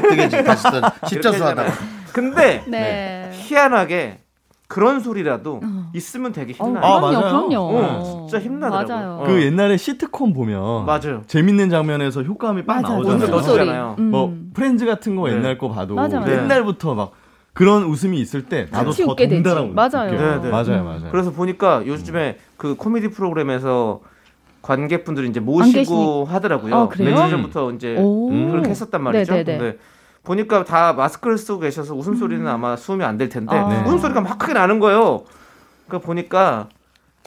[0.10, 1.72] 뜨개질 다시 또 십자수 하다가
[2.14, 3.30] 근데 네.
[3.34, 4.20] 희한하게
[4.68, 5.62] 그런 소리라도
[5.94, 6.84] 있으면 되게 어, 힘나요.
[6.84, 7.48] 아, 그럼요, 맞아요.
[7.48, 7.78] 그럼요.
[7.78, 8.96] 어, 진짜 힘나더라고요.
[8.98, 9.20] 맞아요.
[9.22, 9.24] 어.
[9.26, 11.24] 그 옛날에 시트콤 보면 맞아요.
[11.28, 13.30] 재밌는 장면에서 효과음이 빡 맞아, 나오잖아요.
[13.30, 13.84] 넣어주잖아요.
[13.98, 14.04] 웃음소리.
[14.04, 14.12] 음.
[14.12, 15.36] 뭐 프렌즈 같은 거 네.
[15.36, 16.32] 옛날 거 봐도 맞아, 맞아.
[16.34, 17.12] 옛날부터 막
[17.54, 19.42] 그런 웃음이 있을 때 나도 같이 더 웃게 되지.
[19.42, 20.12] 덩달아 맞아요.
[20.12, 20.50] 네, 네.
[20.50, 20.86] 맞아요, 음.
[20.86, 21.12] 맞아요.
[21.12, 24.02] 그래서 보니까 요즘에 그 코미디 프로그램에서
[24.62, 26.76] 관객분들이 이제 안 모시고 하더라고요.
[26.76, 27.12] 아, 그래요?
[27.16, 28.30] 며칠 전부터 이제 오.
[28.32, 28.52] 음.
[28.52, 29.32] 그렇게 했었단 말이죠.
[29.32, 29.58] 네네네.
[29.58, 29.78] 근데
[30.28, 33.68] 보니까 다 마스크를 쓰고 계셔서 웃음소리는 아마 수음이 안 될 텐데 아.
[33.70, 33.82] 네.
[33.88, 35.24] 웃음소리가 막 크게 나는 거예요.
[35.88, 36.68] 그러니까 보니까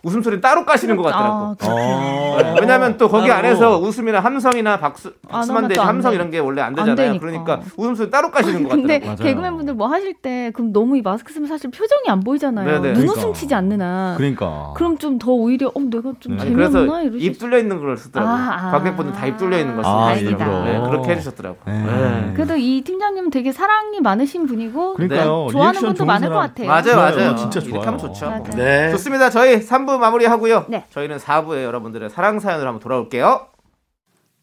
[0.02, 1.36] 웃음소리 따로 까시는 것 같더라고.
[1.36, 2.36] 아, 어.
[2.42, 3.38] 네, 왜냐면 또 거기 따로.
[3.38, 6.16] 안에서 웃음이나 함성이나 박수, 아, 박수만 되지 함성 돼.
[6.16, 6.96] 이런 게 원래 안안 되잖아요.
[6.96, 7.20] 되니까.
[7.20, 9.16] 그러니까 웃음소리 따로 까시는 것 근데 같더라고요.
[9.16, 9.28] 맞아요.
[9.34, 12.66] 개그맨분들 뭐 하실 때 그럼 너무 이 마스크 쓰면 사실 표정이 안 보이잖아요.
[12.80, 12.92] 네네.
[12.94, 13.38] 눈웃음 그러니까.
[13.38, 14.16] 치지 않는 한.
[14.16, 14.72] 그러니까.
[14.76, 16.44] 그럼 좀 더 오히려 어 내가 좀 네.
[16.44, 18.34] 재미없나 이러실 입 뚫려 있는 걸 쓰더라고요.
[18.34, 18.70] 아, 아.
[18.70, 20.14] 관객분들 다 입 뚫려 있는 걸 쓰고 아.
[20.14, 20.80] 네.
[20.88, 21.62] 그렇게 해주셨더라고요.
[21.66, 21.82] 네.
[21.84, 22.32] 네.
[22.34, 25.44] 그래도 이 팀장님은 되게 사랑이 많으신 분이고 그러니까요.
[25.48, 25.52] 네.
[25.52, 26.32] 좋아하는 분도 많을 사람.
[26.34, 26.68] 것 같아요.
[26.68, 27.16] 맞아요, 좋아요.
[27.16, 27.36] 맞아요.
[27.36, 27.86] 진짜 이렇게 좋아요.
[27.86, 28.44] 하면 좋죠.
[28.56, 28.90] 네.
[28.92, 29.28] 좋습니다.
[29.30, 30.66] 저희 3부 마무리하고요.
[30.68, 30.84] 네.
[30.90, 33.46] 저희는 4부에 여러분들의 사랑 사연으로 한번 돌아올게요.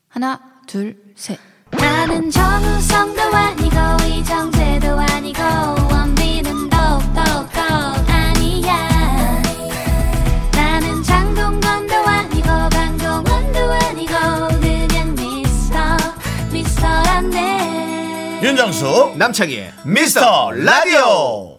[0.10, 1.38] 하나, 둘, 셋.
[1.72, 3.76] 나는 정우성도 아니고
[4.08, 5.42] 이정재도 아니고
[5.92, 7.20] 원빈은 더욱더
[8.08, 9.42] 아니야
[10.54, 14.14] 나는 장동건도 아니고 강동원도 아니고
[14.62, 15.78] 그냥 미스터
[16.54, 21.57] 미스터란데 윤정수 남창희의 미스터 라디오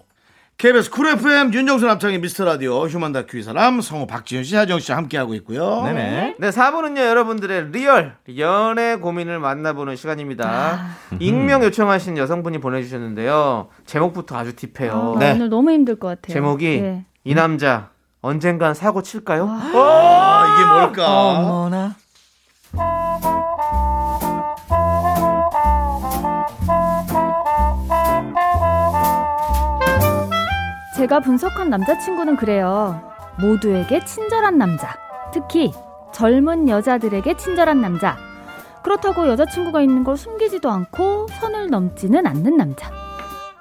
[0.59, 4.80] KBS Cool FM 윤정수 남창희의 미스터 라디오 휴먼 다큐 이 사람 성우 박지윤 씨 하정
[4.80, 5.82] 씨 함께하고 있고요.
[5.84, 6.34] 네네.
[6.36, 10.80] 네, 4부는요, 여러분들의 real, 연애 고민을 만나보는 시간입니다.
[11.20, 13.68] 익명 요청하신 여성분이 보내주셨는데요.
[13.86, 15.14] 제목부터 아주 deep해요.
[15.14, 15.32] 아, 네.
[15.34, 16.34] 오늘 너무 힘들 것 같아요.
[16.34, 17.04] 제목이, 네.
[17.22, 17.90] 이 남자,
[18.20, 19.48] 언젠간 사고 칠까요?
[19.48, 21.38] 아, 이게 뭘까?
[21.38, 21.94] 어머나.
[30.99, 33.01] 제가 분석한 남자친구는 그래요.
[33.40, 34.96] 모두에게 친절한 남자.
[35.32, 35.72] 특히
[36.12, 38.16] 젊은 여자들에게 친절한 남자.
[38.82, 42.90] 그렇다고 여자친구가 있는 걸 숨기지도 않고 선을 넘지는 않는 남자.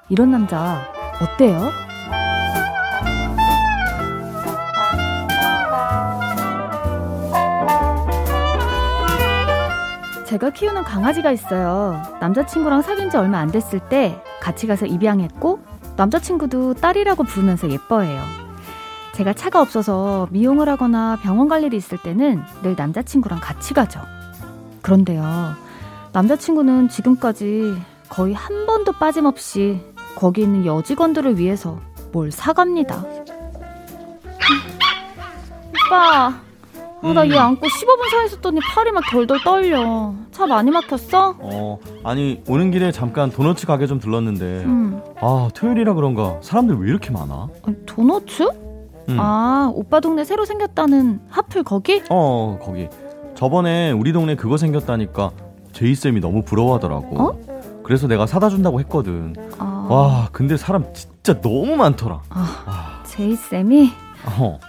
[0.09, 0.81] 이런 남자
[1.21, 1.69] 어때요?
[10.25, 12.01] 제가 키우는 강아지가 있어요.
[12.19, 15.66] 남자친구랑 사귄 지 얼마 안 됐을 때 같이 가서 입양했고
[15.97, 18.23] 남자친구도 딸이라고 부르면서 예뻐해요.
[19.13, 23.99] 제가 차가 없어서 미용을 하거나 병원 갈 일이 있을 때는 늘 남자친구랑 같이 가죠.
[24.83, 25.23] 그런데요,
[26.13, 27.75] 남자친구는 지금까지
[28.09, 29.81] 거의 한 번도 빠짐없이
[30.15, 31.79] 거기 있는 여직원들을 위해서
[32.11, 33.03] 뭘 사갑니다.
[35.87, 36.39] 오빠,
[37.01, 40.13] 어, 나얘 안고 15분 서 있었더니 팔이 막 덜덜 떨려.
[40.31, 41.35] 차 많이 막혔어?
[41.39, 45.01] 어, 아니 오는 길에 잠깐 도너츠 가게 좀 들렀는데 응.
[45.21, 47.49] 아 토요일이라 그런가 사람들 왜 이렇게 많아?
[47.63, 48.43] 아니, 도너츠?
[49.09, 49.17] 응.
[49.19, 52.01] 아, 오빠 동네 새로 생겼다는 하플 거기?
[52.09, 52.89] 어 거기
[53.35, 55.31] 저번에 우리 동네 그거 생겼다니까
[55.73, 57.21] 제이 쌤이 너무 부러워하더라고.
[57.21, 57.39] 어?
[57.83, 59.35] 그래서 내가 사다 준다고 했거든.
[59.59, 62.21] 아, 와 근데 사람 진짜 너무 많더라.
[63.05, 63.91] 제이 쌤이?
[64.39, 64.59] 어.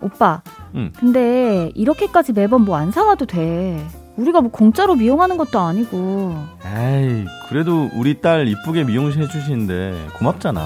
[0.00, 0.42] 오빠,
[0.74, 0.92] 응.
[0.98, 3.84] 근데 이렇게까지 매번 뭐 안 사와도 돼.
[4.16, 6.34] 우리가 뭐 공짜로 미용하는 것도 아니고.
[6.64, 10.60] 에이 그래도 우리 딸 이쁘게 미용 해주시는데 고맙잖아.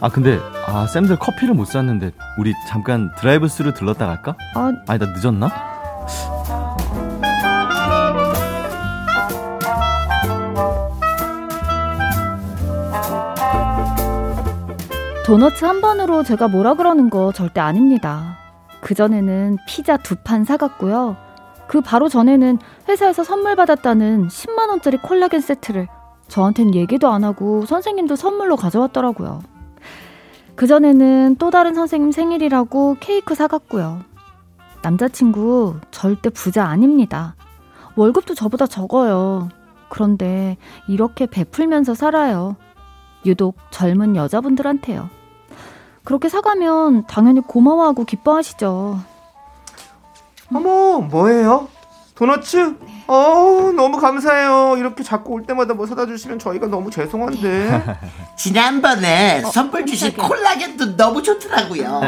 [0.00, 4.36] 아 근데 아 쌤들 커피를 못 샀는데 우리 잠깐 드라이브 스루 들렀다 갈까?
[4.54, 5.71] 아, 아니 나 늦었나?
[15.24, 18.38] 도너츠 한 번으로 제가 뭐라 그러는 거 절대 아닙니다.
[18.80, 21.16] 그전에는 피자 두 판 사갔고요.
[21.68, 22.58] 그 바로 전에는
[22.88, 25.86] 회사에서 선물 받았다는 10만원짜리 콜라겐 세트를
[26.28, 29.40] 저한텐 얘기도 안 하고 선생님도 선물로 가져왔더라고요.
[30.56, 34.00] 그전에는 또 다른 선생님 생일이라고 케이크 사갔고요.
[34.82, 37.36] 남자친구 절대 부자 아닙니다.
[37.94, 39.48] 월급도 저보다 적어요.
[39.88, 40.56] 그런데
[40.88, 42.56] 이렇게 베풀면서 살아요.
[43.26, 45.08] 유독 젊은 여자분들한테요.
[46.04, 49.00] 그렇게 사가면 당연히 고마워하고 기뻐하시죠.
[50.54, 51.68] 어머, 뭐예요?
[52.14, 52.76] 도너츠?
[53.08, 54.76] 어, 너무 감사해요.
[54.78, 57.82] 이렇게 자꾸 올 때마다 뭐 사다 주시면 저희가 너무 죄송한데.
[58.36, 62.00] 지난번에 선물 주신 콜라겐도 너무 좋더라고요.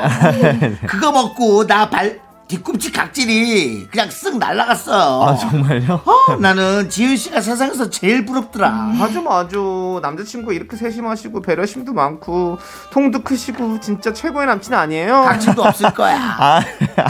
[0.87, 5.27] 그거 먹고 나 발 뒤꿈치 각질이 그냥 쓱 날라갔어.
[5.27, 6.03] 아, 정말요?
[6.05, 8.71] 어, 나는 지윤 씨가 세상에서 제일 부럽더라.
[8.71, 9.57] 맞아, 맞아.
[10.03, 12.59] 남자친구 이렇게 세심하시고 배려심도 많고
[12.93, 15.23] 통도 크시고 진짜 최고의 남친 아니에요?
[15.23, 16.19] 각질도 없을 거야.
[16.39, 16.61] 아,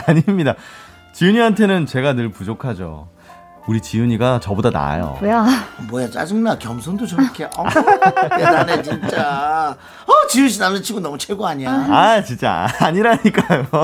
[0.07, 0.55] 아닙니다.
[1.13, 3.09] 지윤이한테는 제가 늘 부족하죠.
[3.67, 5.17] 우리 지윤이가 저보다 나아요.
[5.21, 5.47] 뭐야?
[5.89, 7.65] 뭐야 짜증나 겸손도 저렇게 어,
[8.37, 9.75] 대단해 진짜.
[10.07, 11.71] 어 지윤 씨 남자친구 너무 최고 아니야.
[11.71, 13.67] 아, 진짜 아니라니까요.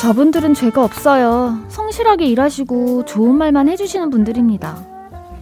[0.00, 1.58] 저분들은 죄가 없어요.
[1.68, 4.76] 성실하게 일하시고 좋은 말만 해주시는 분들입니다.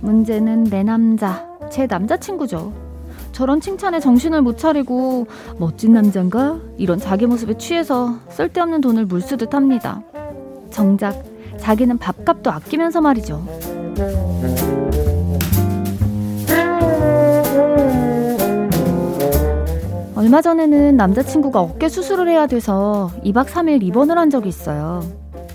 [0.01, 2.71] 문제는 내 남자, 제 남자친구죠.
[3.33, 5.27] 저런 칭찬에 정신을 못 차리고
[5.59, 6.61] 멋진 남잔가?
[6.77, 10.03] 이런 자기 모습에 취해서 쓸데없는 돈을 물쓰듯 합니다.
[10.71, 11.25] 정작
[11.57, 13.43] 자기는 밥값도 아끼면서 말이죠.
[20.15, 25.03] 얼마 전에는 남자친구가 어깨 수술을 해야 돼서 2박 3일 입원을 한 적이 있어요.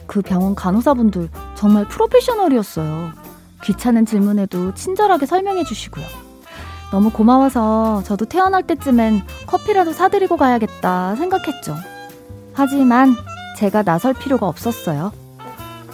[0.07, 3.27] 그 병원 간호사분들 정말 프로페셔널이었어요.
[3.67, 6.05] 귀찮은 질문에도 친절하게 설명해 주시고요.
[6.89, 11.75] 너무 고마워서 저도 태어날 때쯤엔 커피라도 사드리고 가야겠다 생각했죠.
[12.53, 13.13] 하지만
[13.57, 15.11] 제가 나설 필요가 없었어요.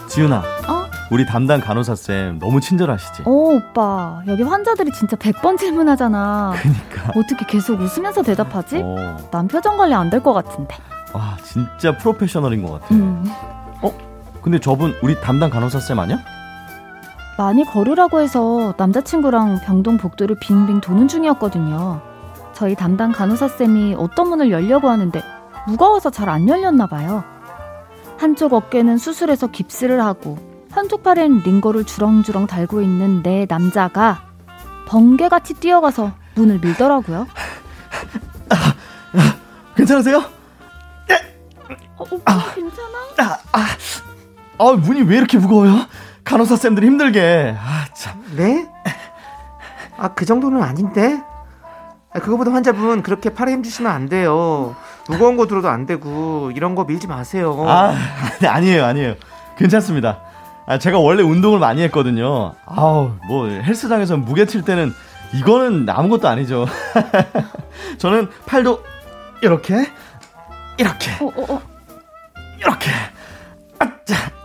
[0.08, 0.84] 지윤아, 어?
[1.12, 3.24] 우리 담당 간호사 쌤 너무 친절하시지?
[3.26, 4.22] 오, 오빠.
[4.28, 6.54] 여기 환자들이 진짜 100번 질문하잖아.
[6.56, 7.20] 그러니까.
[7.20, 8.82] 어떻게 계속 웃으면서 대답하지?
[8.84, 10.76] 어, 난 표정 관리 안 될 것 같은데.
[11.14, 13.00] 와, 진짜 프로페셔널인 것 같아요.
[13.00, 13.26] 음.
[14.44, 16.20] 근데 저분 우리 담당 간호사 쌤 아니야?
[17.38, 22.02] 많이 걸으라고 해서 남자친구랑 병동 복도를 빙빙 도는 중이었거든요.
[22.54, 25.22] 저희 담당 간호사쌤이 어떤 문을 열려고 하는데
[25.68, 27.24] 무거워서 잘 안 열렸나 봐요.
[28.20, 30.38] 한쪽 어깨는 수술해서 깁스를 하고
[30.72, 34.22] 한쪽 팔엔 링거를 주렁주렁 달고 있는 내 남자가
[34.88, 37.28] 번개같이 뛰어가서 문을 밀더라고요.
[39.76, 40.18] 괜찮으세요?
[41.98, 43.38] 어, 오빠 괜찮아?
[44.60, 45.74] 아, 문이 왜 이렇게 무거워요?
[46.24, 47.56] 간호사 쌤들 힘들게.
[47.58, 48.24] 아, 참.
[48.36, 48.68] 네?
[49.98, 51.22] 아, 그 정도는 아닌데?
[52.14, 54.76] 아, 그거보다 환자분 그렇게 팔에 힘주시면 안 돼요.
[55.10, 57.66] 무거운 거 들어도 안 되고 이런 거 밀지 마세요.
[57.68, 57.96] 아,
[58.40, 59.16] 아니, 아니에요, 아니에요.
[59.58, 60.22] 괜찮습니다.
[60.66, 62.54] 아, 제가 원래 운동을 많이 했거든요.
[62.66, 64.94] 아우, 뭐, 헬스장에서 무게 칠 때는
[65.34, 66.68] 이거는 아무것도 아니죠.
[67.98, 68.82] 저는 팔도
[69.42, 69.92] 이렇게,
[70.78, 71.62] 이렇게, 어, 어, 어.
[72.60, 72.92] 이렇게.
[73.80, 74.43] 아, 자, 아,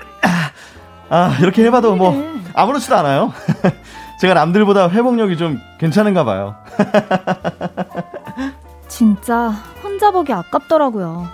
[1.11, 2.41] 아, 이렇게 해봐도 뭐, 그래.
[2.55, 3.33] 아무렇지도 않아요.
[4.21, 6.57] 제가 남들보다 회복력이 좀 괜찮은가 봐요.
[8.89, 9.51] 진짜
[9.83, 11.27] 혼자 보기 아깝더라고요.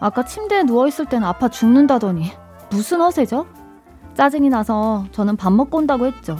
[0.00, 2.32] 아까 침대에 누워있을 땐 아파 죽는다더니
[2.70, 3.46] 무슨 허세죠?
[4.14, 6.36] 짜증이 나서 저는 밥 먹고 온다고 했죠.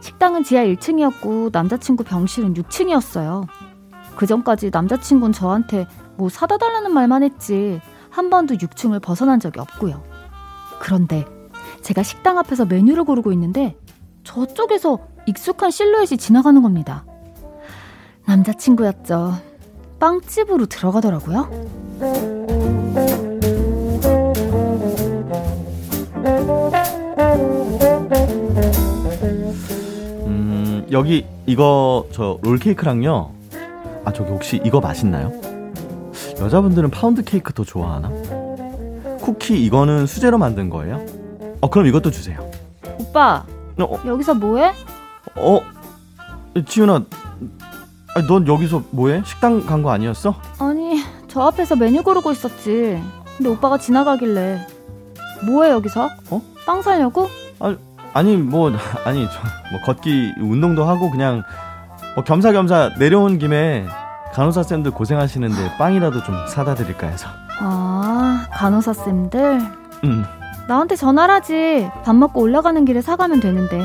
[0.00, 3.46] 식당은 지하 1층이었고 남자친구 병실은 6층이었어요.
[4.16, 5.86] 그 전까지 남자친구는 저한테
[6.16, 7.80] 뭐 사다 달라는 말만 했지
[8.10, 10.02] 한 번도 6층을 벗어난 적이 없고요.
[10.80, 11.24] 그런데
[11.82, 13.76] 제가 식당 앞에서 메뉴를 고르고 있는데
[14.24, 17.04] 저쪽에서 익숙한 실루엣이 지나가는 겁니다.
[18.26, 19.34] 남자친구였죠.
[19.98, 21.48] 빵집으로 들어가더라고요.
[30.26, 33.30] 음, 여기 이거 저 롤케이크랑요.
[34.04, 35.32] 아, 저기 혹시 이거 맛있나요?
[36.40, 38.10] 여자분들은 파운드 케이크 더 좋아하나?
[39.20, 41.04] 쿠키 이거는 수제로 만든 거예요?
[41.60, 42.38] 어, 그럼 이것도 주세요.
[42.98, 43.44] 오빠,
[43.80, 44.72] 어, 여기서 뭐해?
[45.36, 45.60] 어,
[46.66, 47.02] 지윤아,
[48.28, 49.22] 넌 여기서 뭐해?
[49.24, 50.34] 식당 간 거 아니었어?
[50.58, 53.02] 아니, 저 앞에서 메뉴 고르고 있었지.
[53.36, 54.66] 근데 오빠가 지나가길래
[55.46, 56.08] 뭐해 여기서?
[56.30, 56.42] 어?
[56.66, 57.28] 빵 사려고?
[58.14, 58.72] 아니 뭐
[59.04, 59.32] 아니 저
[59.70, 61.42] 뭐 걷기 운동도 하고 그냥
[62.14, 63.86] 뭐 겸사겸사 내려온 김에
[64.32, 67.28] 간호사 쌤들 고생하시는데 빵이라도 좀 사다 드릴까 해서.
[67.60, 69.60] 아, 간호사 쌤들.
[70.04, 70.24] 음.
[70.68, 71.90] 나한테 전화를 하지.
[72.04, 73.80] 밥 먹고 올라가는 길에 사가면 되는데.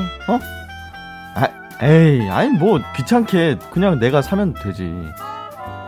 [1.36, 1.48] 아,
[1.82, 4.94] 에이, 아니 뭐 귀찮게 그냥 내가 사면 되지.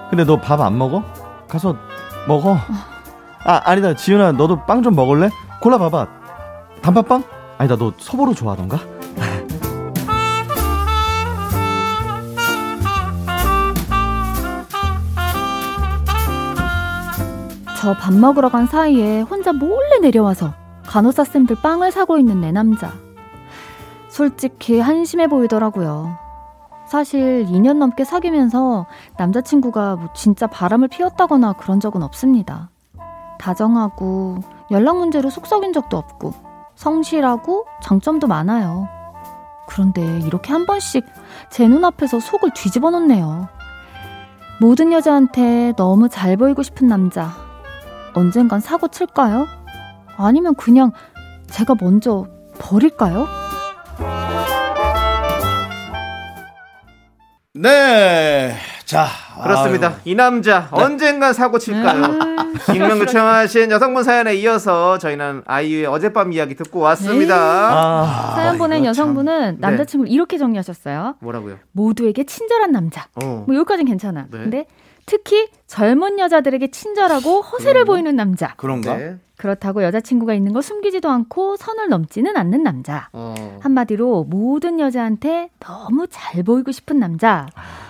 [0.10, 1.04] 근데 너 밥 안 먹어?
[1.48, 1.76] 가서
[2.28, 2.58] 먹어.
[3.44, 5.30] 아 아니다 지윤아 너도 빵 좀 먹을래?
[5.62, 6.08] 골라 봐봐.
[6.82, 7.24] 단팥빵?
[7.58, 8.80] 아니다 너 소보로 좋아하던가?
[17.82, 20.54] 저 밥 먹으러 간 사이에 혼자 몰래 내려와서
[20.96, 22.94] 간호사 쌤들 빵을 사고 있는 내 남자.
[24.08, 26.18] 솔직히 한심해 보이더라고요.
[26.88, 28.86] 사실 2년 넘게 사귀면서
[29.18, 32.70] 남자친구가 뭐 진짜 바람을 피웠다거나 그런 적은 없습니다.
[33.40, 34.38] 다정하고
[34.72, 36.34] 연락 문제로 속 썩인 적도 없고
[36.76, 38.88] 성실하고 장점도 많아요.
[39.68, 41.06] 그런데 이렇게 한 번씩
[41.50, 43.50] 제 눈앞에서 속을 뒤집어 놓네요.
[44.62, 47.32] 모든 여자한테 너무 잘 보이고 싶은 남자.
[48.14, 49.65] 언젠간 사고 칠까요?
[50.18, 50.92] 아니면 그냥
[51.48, 52.26] 제가 먼저
[52.60, 53.28] 버릴까요?
[57.54, 58.56] 네.
[58.86, 59.08] 자.
[59.42, 59.88] 그렇습니다.
[59.88, 59.96] 아유.
[60.06, 60.84] 이 남자 네.
[60.84, 62.04] 언젠간 사고 칠까요?
[62.04, 67.36] 음, 익명 요청하신 여성분 사연에 이어서 저희는 아이유의 어젯밤 이야기 듣고 왔습니다.
[67.36, 71.16] 아 사연 보낸 여성분은 남자친구를 이렇게 정리하셨어요.
[71.20, 71.58] 뭐라고요?
[71.74, 73.08] 모두에게 친절한 남자.
[73.22, 73.44] 어.
[73.46, 74.28] 뭐 여기까지는 괜찮아.
[74.32, 74.38] 네.
[74.38, 74.66] 근데
[75.06, 77.92] 특히 젊은 여자들에게 친절하고 허세를 그런가?
[77.92, 78.54] 보이는 남자.
[78.56, 78.96] 그런가?
[78.96, 79.18] 네.
[79.38, 83.10] 그렇다고 여자친구가 있는 걸 숨기지도 않고 선을 넘지는 않는 남자.
[83.14, 83.60] 어.
[83.62, 87.46] 한마디로 모든 여자한테 너무 잘 보이고 싶은 남자.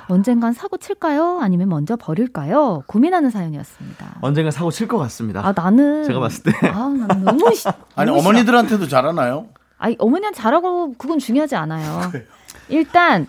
[0.08, 1.40] 언젠간 사고 칠까요?
[1.42, 2.84] 아니면 먼저 버릴까요?
[2.88, 4.16] 고민하는 사연이었습니다.
[4.22, 5.42] 언젠가 사고 칠 것 같습니다.
[5.46, 6.52] 아 나는 제가 봤을 때.
[6.70, 8.20] 아, 난 너무 시, 아니 너무.
[8.20, 9.48] 어머니들한테도 잘하나요?
[9.78, 12.12] 아니 어머니한테 잘하고 그건 중요하지 않아요.
[12.70, 13.28] 일단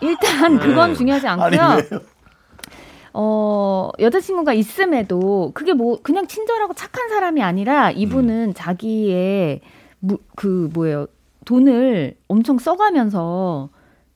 [0.00, 1.86] 일단 그건 중요하지 아니 않고요.
[1.90, 2.00] 왜요?
[3.14, 8.54] 어 여자친구가 있음에도 그게 뭐 그냥 친절하고 착한 사람이 아니라 이분은 음.
[8.54, 9.60] 자기의
[10.00, 11.06] 무, 그 뭐예요
[11.44, 13.70] 돈을 엄청 써가면서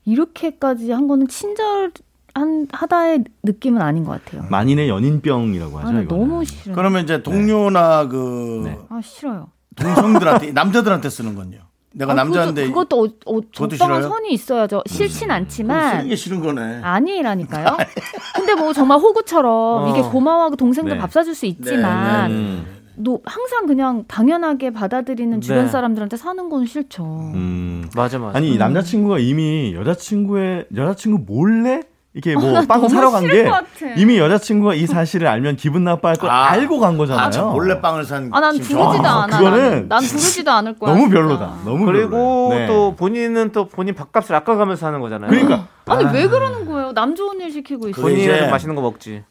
[0.05, 1.93] 이렇게까지 한 거는 친절
[2.35, 4.49] 한 하다의 느낌은 아닌 것 같아요.
[4.51, 5.89] 만인의 연인병이라고 하죠.
[5.89, 6.29] 아, 나 이거는.
[6.29, 6.75] 너무 싫어.
[6.75, 8.79] 그러면 이제 동료나 그 네.
[8.89, 9.51] 아 싫어요.
[9.77, 11.59] 동성들한테 남자들한테 쓰는 건요.
[11.93, 14.07] 내가 아, 남자인데 그것도, 그것도 어, 어, 적당한 싫어요?
[14.07, 14.09] 음.
[14.11, 14.83] 선이 있어야죠.
[14.87, 16.81] 싫진 쓰는 않지만 게 싫은 거네.
[16.83, 17.77] 아니라니까요.
[18.37, 19.89] 근데 뭐 정말 호구처럼 어.
[19.91, 21.01] 이게 고마워하고 동생도 네.
[21.01, 22.67] 밥 사줄 수 있지만 네, 네, 음.
[22.97, 25.71] 너 항상 그냥 당연하게 받아들이는 주변 네.
[25.71, 27.05] 사람들한테 사는 건 싫죠.
[27.35, 27.89] 음.
[27.95, 28.37] 맞아 맞아.
[28.37, 31.83] 아니 이 남자친구가 이미 여자친구의 여자친구 몰래
[32.15, 33.49] 이렇게 뭐나빵 너무 사러 간 게.
[33.97, 36.51] 이미 여자친구가 이 사실을 알면 기분 나빠할 걸 아.
[36.51, 37.27] 알고 간 거잖아요.
[37.27, 38.31] 아, 저 몰래 빵을 산.
[38.33, 39.39] 아, 난 지금 부르지도 저- 않아.
[39.39, 40.95] 그거는 난, 난 부르지도 않을 거야.
[40.95, 41.09] 너무.
[41.11, 41.59] 별로다.
[41.65, 42.49] 너무 그리고.
[42.53, 42.67] 네.
[42.67, 45.31] 또 본인은 또 본인 밥값을 아까가면서 하는 거잖아요.
[45.31, 46.93] 그러니까 아니 왜 그러는 거예요?
[46.93, 48.01] 남 좋은 일 시키고 있어.
[48.01, 49.23] 좀 맛있는 거 먹지.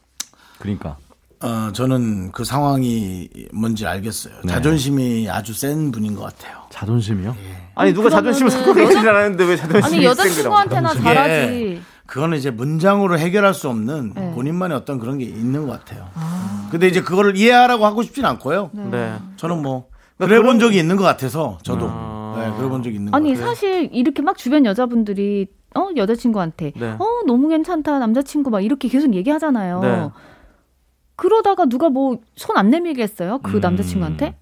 [0.59, 0.97] 그러니까
[1.43, 4.33] 어, 저는 그 상황이 뭔지 알겠어요.
[4.43, 4.53] 네.
[4.53, 6.57] 자존심이 아주 센 분인 것 같아요.
[6.71, 7.35] 자존심이요?
[7.75, 10.05] 아니 누가 자존심을 계시지 않았는데 왜 자존심이 아니.
[10.05, 11.81] 여자친구한테나 잘하지.
[12.07, 14.31] 그거는 이제 문장으로 해결할 수 없는 네.
[14.33, 16.07] 본인만의 어떤 그런 게 있는 것 같아요.
[16.71, 18.71] 근데 이제 그거를 이해하라고 하고 싶진 않고요.
[18.73, 19.13] 네.
[19.35, 22.35] 저는 뭐 그러니까 그래 본 적이 있는 것 같아서 저도 아.
[22.39, 23.35] 네, 그래 본 적이 있는 것 아니.
[23.35, 26.95] 사실 이렇게 막 주변 여자분들이 어 여자친구한테 네.
[26.97, 29.79] 어 너무 괜찮다 남자친구 막 이렇게 계속 얘기하잖아요.
[29.81, 30.09] 네.
[31.15, 33.39] 그러다가 누가 뭐 손 안 내밀겠어요?
[33.39, 33.59] 그 음.
[33.61, 34.35] 남자친구한테?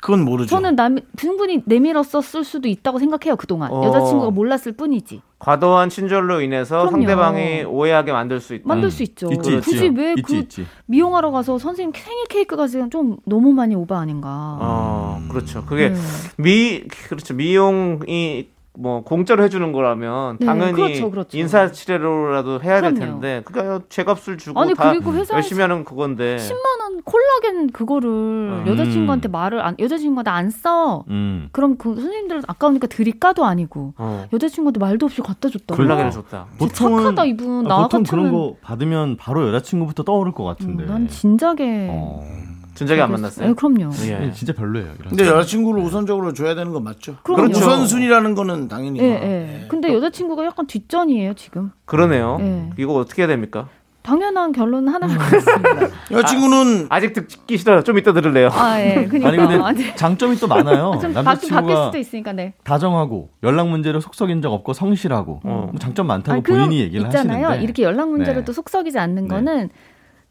[0.00, 0.48] 그건 모르죠.
[0.48, 3.84] 저는 남 충분히 내밀었었을 수도 있다고 생각해요 그동안 어.
[3.84, 6.90] 여자친구가 몰랐을 뿐이지 과도한 친절로 인해서 그럼요.
[7.06, 8.64] 상대방이 오해하게 만들 수 있다.
[8.66, 9.30] 만들 수 있죠.
[9.30, 9.70] 있지, 있지.
[9.70, 10.66] 굳이 왜 있지, 그 있지.
[10.86, 14.58] 미용하러 가서 선생님 생일 케이크가 지금 좀 너무 많이 오바 아닌가?
[14.60, 15.64] 어, 그렇죠.
[15.66, 15.96] 그게 네.
[16.38, 17.34] 미 그렇죠.
[17.34, 21.38] 미용이 뭐 공짜로 해주는 거라면 네, 당연히 그렇죠, 그렇죠.
[21.38, 23.20] 인사치레로라도 해야 될 그럼요.
[23.20, 28.64] 텐데 그러니까 제값을 주고 아니 다 그리고 열심히 하는 그건데 10만 원 콜라겐 그거를 음.
[28.66, 31.04] 여자친구한테 말을 안 여자친구한테 안 써.
[31.08, 31.48] 음.
[31.52, 35.76] 그럼 그 선생님들 아까우니까 드릴까도 아니고 어, 여자친구한테 말도 없이 갖다 줬다.
[35.76, 36.46] 콜라겐을 줬다.
[36.72, 40.84] 착하다 이분 아, 나 보통 같으면 그런 거 받으면 바로 여자친구부터 떠오를 것 같은데.
[40.84, 42.43] 음, 난 진작에 어.
[42.74, 43.48] 진작에 안 만났어요.
[43.48, 43.90] 네, 그럼요.
[44.06, 44.32] 예.
[44.32, 44.92] 진짜 별로예요.
[44.98, 45.26] 이런 근데.
[45.26, 47.16] 여자친구를 우선적으로 줘야 되는 건 맞죠.
[47.22, 47.50] 그럼요.
[47.50, 49.00] 우선순위라는 거는 당연히.
[49.00, 49.60] 예, 뭐, 예.
[49.62, 49.66] 예.
[49.68, 51.70] 근데 여자친구가 약간 뒷전이에요 지금.
[51.84, 52.38] 그러네요.
[52.40, 52.70] 예.
[52.76, 53.68] 이거 어떻게 해야 됩니까?
[54.04, 55.12] 당연한 결론은 하나 음.
[55.12, 55.96] 할것 같습니다.
[56.10, 57.82] 여자친구는 아직 듣기 싫어요.
[57.84, 58.50] 좀 이따 들을래요.
[58.52, 59.06] 아 예.
[59.08, 60.98] 그러니까 아니 근데 장점이 또 많아요.
[61.00, 62.52] 좀 바뀌, 바뀔 남자친구가 수도 있으니까 네.
[62.64, 65.68] 다정하고 연락 문제로 속썩인 적 없고 성실하고 어.
[65.70, 67.46] 뭐 장점 많다고 아니, 그럼 본인이 얘기를 있잖아요.
[67.46, 68.44] 하시는데 이렇게 연락 문제로 네.
[68.44, 69.28] 또 속썩이지 않는 네.
[69.28, 69.70] 거는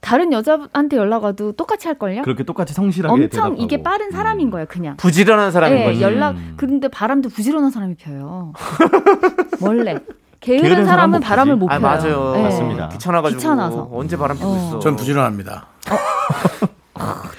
[0.03, 2.21] 다른 여자한테 연락 와도 똑같이 할 걸요.
[2.23, 3.55] 그렇게 똑같이 성실하게 엄청 대답하고.
[3.57, 4.51] 이게 빠른 사람인 음.
[4.51, 4.97] 거예요, 그냥.
[4.97, 6.01] 부지런한 사람인 예, 거지.
[6.01, 6.53] 연락 음.
[6.57, 8.51] 그런데 바람도 부지런한 사람이 펴요.
[9.61, 9.97] 원래
[10.41, 11.55] 게으른 게으른 사람 사람은 못 바람을.
[11.55, 12.19] 못아 펴요.
[12.19, 12.33] 맞아요.
[12.37, 12.41] 예.
[12.43, 12.89] 맞습니다.
[12.89, 13.89] 귀찮아가지고 귀찮아서.
[13.93, 14.55] 언제 바람 피고 어.
[14.57, 14.79] 있어.
[14.79, 15.67] 전 부지런합니다.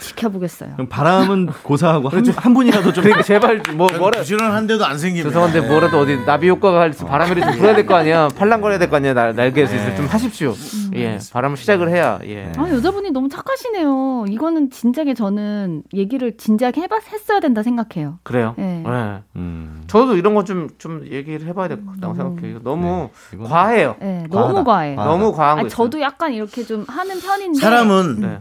[0.01, 0.73] 지켜보겠어요.
[0.75, 5.63] 그럼 바람은 고사하고 한, 한 분이라도 좀 그러니까 제발 뭐 뭐라 부지런한데도 안 생기면 죄송한데
[5.63, 8.97] 뭐라도 어디 나비 효과가 할 수- 바람이 좀 불어야 될 거 아니야 팔랑거려야 될 거
[8.97, 10.55] 아니야 날, 날개에서 있을 좀 하십시오
[10.95, 14.27] 예 바람을 시작을 해야 예 아, 여자분이 너무 착하시네요.
[14.29, 18.19] 이거는 진작에 저는 얘기를 진작에 해봤, 했어야 된다 생각해요.
[18.23, 18.83] 그래요 네.
[18.87, 19.23] 예.
[19.37, 19.83] 음.
[19.87, 24.53] 저도 이런 거좀좀 얘기를 해봐야 될 것 같다고 생각해요 너무 이거는- 과해요 네, 과하다.
[24.53, 24.97] 너무 과해요.
[24.97, 25.11] 과하다.
[25.13, 27.61] 너무 과한 거 아니, 있어요 저도 약간 이렇게 좀 하는 편인데.
[27.61, 28.39] 사람은 네.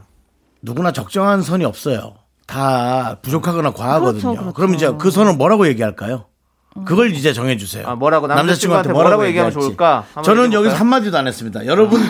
[0.64, 2.16] 누구나 적정한 선이 없어요.
[2.48, 4.22] 다 부족하거나 과하거든요.
[4.22, 4.54] 그렇죠, 그렇죠.
[4.54, 6.26] 그럼 이제 그 선을 뭐라고 얘기할까요?
[6.86, 7.86] 그걸 이제 정해주세요.
[7.88, 9.68] 아, 뭐라고 남자친구한테 남자친구한테 뭐라고 얘기하면 얘기할지.
[9.68, 10.06] 좋을까?
[10.24, 10.54] 저는?
[10.54, 11.66] 여기서 한 마디도 안 했습니다.
[11.68, 12.02] 여러분,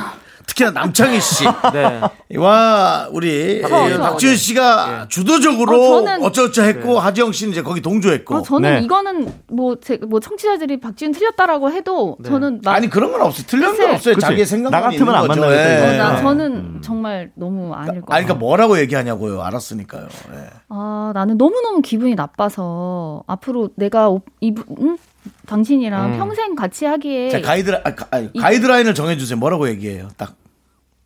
[0.46, 1.20] 특히나 남창희
[1.74, 2.02] 네.
[2.30, 4.02] 씨와 우리 저, 저.
[4.02, 8.36] 박지현 씨가 주도적으로 어, 저는- 어쩌어쩌 했고 하지영 씨는 이제 거기 동조했고.
[8.36, 8.82] 어, 저는 네.
[8.82, 13.46] 이거는 뭐, 제, 뭐 청취자들이 박지훈 틀렸다라고 해도 저는 막 아니 그런 건 없어요.
[13.48, 13.92] 틀린 건 글쎄.
[13.94, 14.16] 없어요.
[14.16, 14.26] 그치.
[14.28, 15.42] 자기의 생각만 나 같으면 있는 안 거죠.
[15.42, 16.00] 만나겠다, 예.
[16.00, 16.04] 어.
[16.04, 16.22] 나 네.
[16.22, 18.06] 저는 정말 너무 아닐 것 아니 같아요.
[18.06, 19.42] 그러니까 뭐라고 얘기하냐고요.
[19.42, 20.08] 알았으니까요.
[20.34, 20.50] 예.
[20.70, 24.98] 아, 나는 너무너무 기분이 나빠서 앞으로 내가 오- 이분 응?
[25.46, 26.18] 당신이랑 음.
[26.18, 29.38] 평생 같이 하기에 자 가이드 아, 가, 아니, 가이드라인을 정해주세요.
[29.40, 30.10] 뭐라고 얘기해요.
[30.18, 30.36] 딱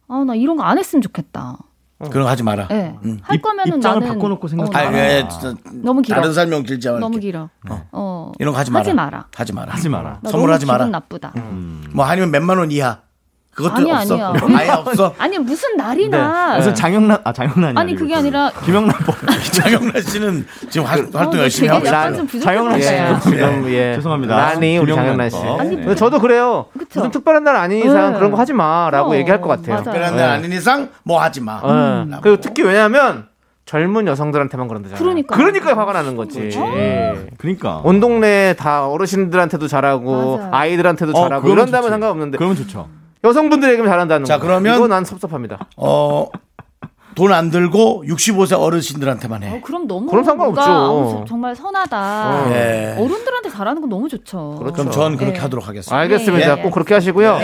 [0.07, 1.57] 아, 나 이런 거 안 했으면 좋겠다.
[2.11, 2.68] 그런 거 하지 마라.
[2.72, 2.95] 예.
[3.05, 3.18] 음.
[3.24, 4.70] 할 입- 거면은 입장을 나는 바꿔놓고 생각해.
[4.72, 5.28] 어, 아, 예,
[5.84, 6.18] 너무 길어.
[6.18, 6.99] 다른 설명 길지 않게.
[6.99, 7.49] 너무 길어.
[7.91, 8.32] 어.
[8.38, 8.82] 이런 거 하지 마라.
[8.84, 9.26] 하지 마라.
[9.36, 9.74] 하지 마라.
[9.74, 10.20] 하지 마라.
[10.22, 10.86] 나 선물하지 마라.
[10.86, 11.34] 기분 나쁘다.
[11.93, 12.99] 뭐 아니면 몇만 원 이하.
[13.57, 14.13] 그것도 아니, 없어.
[14.13, 14.33] 아니야.
[14.59, 15.15] 아예 없어.
[15.17, 19.15] 아니 무슨 날이나 무슨 장영란 아 장영란이 아니 그게 아니라 김영란 법
[19.51, 22.11] 장영란 씨는 지금 활, 어, 활동 너 열심히 하고 있어요.
[22.13, 23.19] 예, 거야.
[23.19, 23.95] 지금 예.
[23.95, 24.37] 죄송합니다.
[24.37, 25.37] 란이 우리 장영란 씨.
[25.37, 25.59] 거.
[25.59, 26.67] 아니, 저도 그래요.
[26.77, 26.99] 그쵸.
[26.99, 28.17] 무슨 특별한 날 아닌 이상 네.
[28.19, 29.69] 그런 거 하지 마라고 어, 얘기할 것 같아요.
[29.77, 29.83] 맞아요.
[29.85, 30.21] 특별한 네.
[30.21, 31.59] 날 아닌 이상 뭐 하지 마.
[31.65, 32.17] 예.
[32.21, 33.25] 그리고 특히 왜냐하면
[33.65, 35.03] 젊은 여성들한테만 그런다잖아요.
[35.03, 35.35] 그러니까.
[35.35, 36.51] 그러니까 화가 나는 거지.
[36.53, 37.27] 예.
[37.39, 40.49] 그러니까 온 동네 다 어르신들한테도 잘하고 맞아요.
[40.53, 41.89] 아이들한테도 어, 잘하고 이런다면 좋지.
[41.89, 42.87] 상관없는데 그러면 좋죠.
[43.28, 44.43] 여성분들에게만 잘한다는 자, 거.
[44.45, 45.67] 그러면- 이거 난 섭섭합니다.
[45.78, 46.28] 어,
[47.15, 49.55] 돈 안 들고 65세 어르신들한테만 해.
[49.57, 50.61] 어, 그럼 너무 그럼 상관없죠.
[50.61, 51.97] 뭔가, 어, 정말 선하다.
[52.30, 52.49] 어.
[52.51, 52.95] 예.
[52.95, 54.55] 어른들한테 잘하는 건 너무 좋죠.
[54.59, 54.73] 그렇죠.
[54.75, 55.39] 그럼 전 그렇게 네.
[55.41, 55.97] 하도록 하겠습니다.
[55.97, 56.47] 알겠습니다.
[56.55, 56.61] 예, 예.
[56.61, 57.39] 꼭 그렇게 하시고요.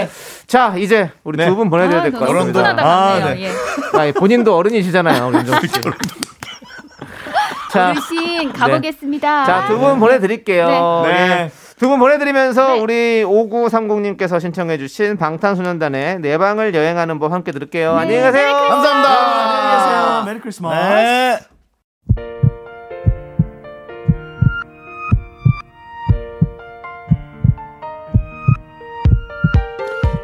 [0.45, 1.47] 자, 이제 우리 네.
[1.47, 2.59] 두분 보내드려야 아, 될것 너무 같습니다.
[2.59, 3.47] 훈훈하다 아, 같네요.
[3.47, 4.09] 예.
[4.09, 5.73] 아, 본인도 어른이시잖아요, 우리 윤정수 씨.
[7.71, 9.45] 자, 어르신 가보겠습니다.
[9.45, 11.01] 자, 두 분 보내드릴게요.
[11.07, 11.51] 네.
[11.73, 11.79] 예.
[11.79, 12.79] 두분 보내드리면서 네.
[12.79, 17.93] 우리 5930님께서 신청해주신 방탄소년단의 내 방을 여행하는 법 함께 들을게요.
[17.95, 17.99] 네.
[18.01, 18.53] 안녕히 가세요.
[18.53, 20.23] 감사합니다.
[20.25, 20.75] 메리 크리스마스.
[20.75, 21.39] 네.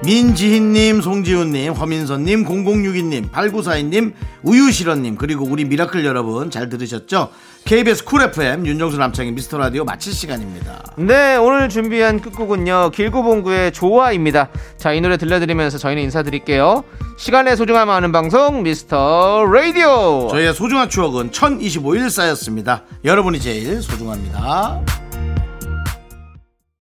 [0.01, 7.29] 민지희님, 송지훈님, 허민선님, 0062님, 8942님, 우유실원님, 그리고 우리 미라클 여러분 잘 들으셨죠?
[7.65, 10.81] KBS 쿨 FM, 윤정수 남창의 미스터 라디오 마칠 시간입니다.
[10.97, 12.89] 네, 오늘 준비한 끝곡은요.
[12.95, 14.49] 길구봉구의 좋아입니다.
[14.77, 16.83] 자, 이 노래 들려드리면서 저희는 인사드릴게요.
[17.17, 20.29] 시간의 소중함 아는 방송 미스터 라디오.
[20.31, 22.83] 저희의 소중한 추억은 1025일 쌓였습니다.
[23.05, 24.81] 여러분이 제일 소중합니다.